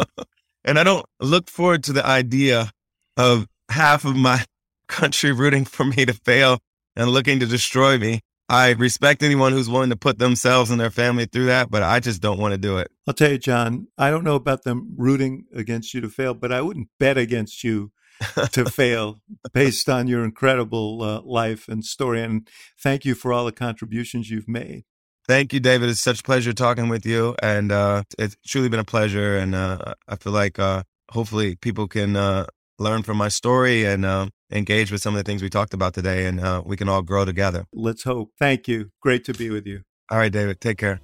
[0.64, 2.70] and I don't look forward to the idea
[3.16, 4.44] of half of my
[4.88, 6.58] country rooting for me to fail
[6.94, 8.20] and looking to destroy me.
[8.48, 11.98] I respect anyone who's willing to put themselves and their family through that, but I
[11.98, 12.90] just don't want to do it.
[13.06, 16.52] I'll tell you, John, I don't know about them rooting against you to fail, but
[16.52, 17.90] I wouldn't bet against you
[18.52, 19.20] to fail
[19.52, 22.22] based on your incredible uh, life and story.
[22.22, 22.48] And
[22.80, 24.84] thank you for all the contributions you've made.
[25.28, 25.88] Thank you, David.
[25.88, 27.34] It's such a pleasure talking with you.
[27.42, 29.36] And uh, it's truly been a pleasure.
[29.36, 32.46] And uh, I feel like uh, hopefully people can uh,
[32.78, 35.94] learn from my story and uh, engage with some of the things we talked about
[35.94, 37.66] today, and uh, we can all grow together.
[37.72, 38.32] Let's hope.
[38.38, 38.90] Thank you.
[39.00, 39.82] Great to be with you.
[40.10, 40.60] All right, David.
[40.60, 41.00] Take care.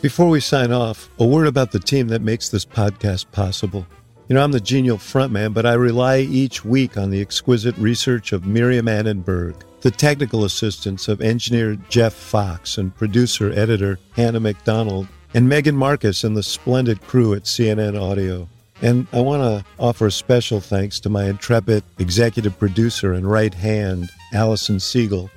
[0.00, 3.84] Before we sign off, a word about the team that makes this podcast possible.
[4.28, 8.32] You know, I'm the genial frontman, but I rely each week on the exquisite research
[8.32, 15.08] of Miriam Annenberg, the technical assistance of engineer Jeff Fox, and producer editor Hannah McDonald,
[15.34, 18.48] and Megan Marcus and the splendid crew at CNN Audio.
[18.80, 23.52] And I want to offer a special thanks to my intrepid executive producer and right
[23.52, 25.30] hand, Allison Siegel.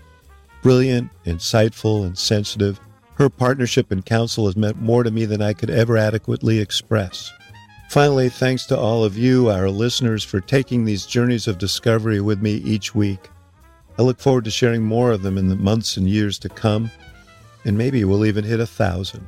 [0.62, 2.80] Brilliant, insightful, and sensitive,
[3.16, 7.32] her partnership and counsel has meant more to me than I could ever adequately express.
[7.90, 12.42] Finally, thanks to all of you, our listeners, for taking these journeys of discovery with
[12.42, 13.30] me each week.
[14.00, 16.90] I look forward to sharing more of them in the months and years to come,
[17.66, 19.28] and maybe we'll even hit a thousand.